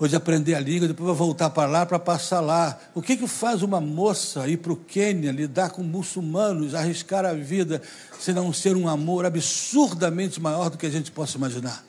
depois 0.00 0.12
de 0.12 0.16
aprender 0.16 0.54
a 0.54 0.60
língua, 0.60 0.88
depois 0.88 1.08
vai 1.08 1.14
voltar 1.14 1.50
para 1.50 1.68
lá 1.68 1.84
para 1.84 1.98
passar 1.98 2.40
lá. 2.40 2.80
O 2.94 3.02
que, 3.02 3.18
que 3.18 3.26
faz 3.26 3.62
uma 3.62 3.82
moça 3.82 4.48
ir 4.48 4.56
para 4.56 4.72
o 4.72 4.76
Quênia, 4.76 5.30
lidar 5.30 5.68
com 5.72 5.82
muçulmanos, 5.82 6.74
arriscar 6.74 7.26
a 7.26 7.34
vida, 7.34 7.82
se 8.18 8.32
não 8.32 8.50
ser 8.50 8.74
um 8.76 8.88
amor 8.88 9.26
absurdamente 9.26 10.40
maior 10.40 10.70
do 10.70 10.78
que 10.78 10.86
a 10.86 10.90
gente 10.90 11.12
possa 11.12 11.36
imaginar? 11.36 11.84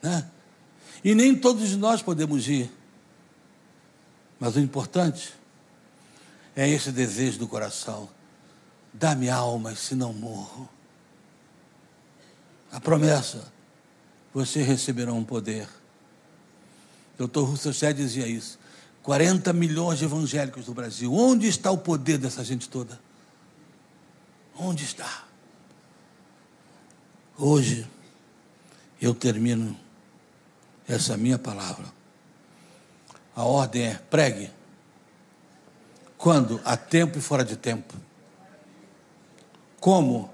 Né? 0.00 0.24
E 1.02 1.16
nem 1.16 1.34
todos 1.34 1.76
nós 1.76 2.00
podemos 2.00 2.46
ir. 2.46 2.70
Mas 4.38 4.54
o 4.54 4.60
importante 4.60 5.34
é 6.54 6.68
esse 6.68 6.92
desejo 6.92 7.40
do 7.40 7.48
coração. 7.48 8.08
Dá-me 8.92 9.28
alma, 9.28 9.74
se 9.74 9.96
não 9.96 10.12
morro. 10.12 10.68
A 12.70 12.78
promessa, 12.78 13.52
você 14.32 14.62
receberá 14.62 15.12
um 15.12 15.24
poder. 15.24 15.81
Doutor 17.28 17.50
Russell 17.50 17.72
Shedd 17.72 17.96
dizia 17.96 18.26
isso. 18.26 18.58
40 19.02 19.52
milhões 19.52 19.98
de 19.98 20.04
evangélicos 20.04 20.66
do 20.66 20.74
Brasil. 20.74 21.12
Onde 21.12 21.48
está 21.48 21.70
o 21.70 21.78
poder 21.78 22.18
dessa 22.18 22.44
gente 22.44 22.68
toda? 22.68 23.00
Onde 24.56 24.84
está? 24.84 25.24
Hoje, 27.36 27.86
eu 29.00 29.14
termino 29.14 29.76
essa 30.86 31.16
minha 31.16 31.38
palavra 31.38 31.86
a 33.34 33.44
ordem 33.44 33.84
é 33.84 33.94
pregue. 33.94 34.50
Quando? 36.18 36.60
A 36.64 36.76
tempo 36.76 37.18
e 37.18 37.20
fora 37.20 37.44
de 37.44 37.56
tempo. 37.56 37.94
Como? 39.80 40.32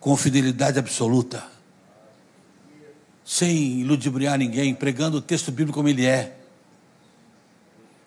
Com 0.00 0.16
fidelidade 0.16 0.78
absoluta. 0.78 1.44
Sem 3.26 3.84
ludibriar 3.84 4.38
ninguém, 4.38 4.74
pregando 4.74 5.18
o 5.18 5.20
texto 5.20 5.50
bíblico 5.50 5.78
como 5.78 5.88
ele 5.88 6.06
é. 6.06 6.38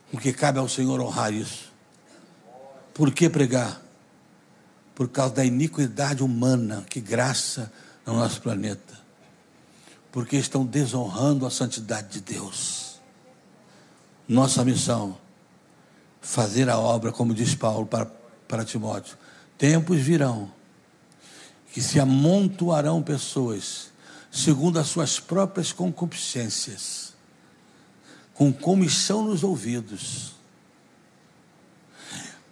Porque 0.10 0.34
cabe 0.34 0.58
ao 0.58 0.68
Senhor 0.68 1.00
honrar 1.00 1.32
isso. 1.32 1.72
Por 2.94 3.12
que 3.12 3.30
pregar? 3.30 3.82
Por 4.96 5.10
causa 5.10 5.36
da 5.36 5.46
iniquidade 5.46 6.24
humana 6.24 6.86
que 6.90 7.00
graça 7.00 7.72
no 8.06 8.14
nosso 8.14 8.42
planeta. 8.42 8.98
Porque 10.12 10.38
estão 10.38 10.66
desonrando 10.66 11.46
a 11.46 11.52
santidade 11.52 12.08
de 12.08 12.22
Deus 12.22 12.90
nossa 14.30 14.64
missão, 14.64 15.18
fazer 16.22 16.70
a 16.70 16.78
obra, 16.78 17.12
como 17.12 17.34
diz 17.34 17.56
Paulo 17.56 17.88
para, 17.88 18.06
para 18.48 18.64
Timóteo. 18.64 19.18
Tempos 19.58 20.00
virão 20.00 20.52
que 21.74 21.82
se 21.82 22.00
amontoarão 22.00 23.02
pessoas 23.02 23.90
segundo 24.32 24.80
as 24.80 24.88
suas 24.88 25.20
próprias 25.20 25.72
concupiscências, 25.72 27.14
com 28.34 28.54
comissão 28.54 29.24
nos 29.24 29.44
ouvidos, 29.44 30.34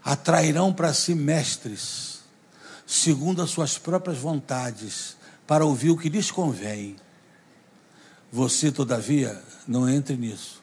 atrairão 0.04 0.74
para 0.74 0.94
si 0.94 1.14
mestres, 1.14 2.22
segundo 2.86 3.42
as 3.42 3.50
suas 3.50 3.78
próprias 3.78 4.18
vontades, 4.18 5.16
para 5.46 5.66
ouvir 5.66 5.92
o 5.92 5.98
que 5.98 6.10
lhes 6.10 6.32
convém. 6.32 6.96
Você, 8.32 8.72
todavia, 8.72 9.42
não 9.68 9.90
entre 9.90 10.18
nisso. 10.18 10.62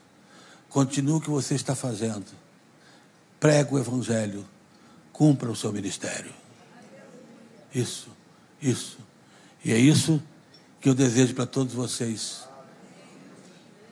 Continue 0.68 1.14
o 1.14 1.20
que 1.20 1.30
você 1.30 1.54
está 1.54 1.74
fazendo. 1.74 2.26
Prega 3.40 3.74
o 3.74 3.78
Evangelho. 3.78 4.46
Cumpra 5.12 5.50
o 5.50 5.56
seu 5.56 5.72
ministério. 5.72 6.32
Isso, 7.74 8.08
isso. 8.60 8.98
E 9.64 9.72
é 9.72 9.78
isso 9.78 10.22
que 10.84 10.90
eu 10.90 10.94
desejo 10.94 11.34
para 11.34 11.46
todos 11.46 11.72
vocês. 11.72 12.46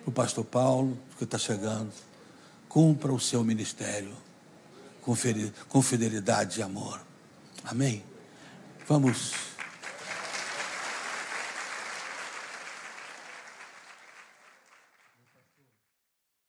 Para 0.02 0.10
o 0.10 0.12
pastor 0.12 0.44
Paulo, 0.44 0.98
que 1.16 1.24
está 1.24 1.38
chegando. 1.38 1.90
Cumpra 2.68 3.10
o 3.10 3.18
seu 3.18 3.42
ministério 3.42 4.12
com 5.00 5.80
fidelidade 5.80 6.60
e 6.60 6.62
amor. 6.62 7.00
Amém? 7.64 8.04
Vamos. 8.86 9.51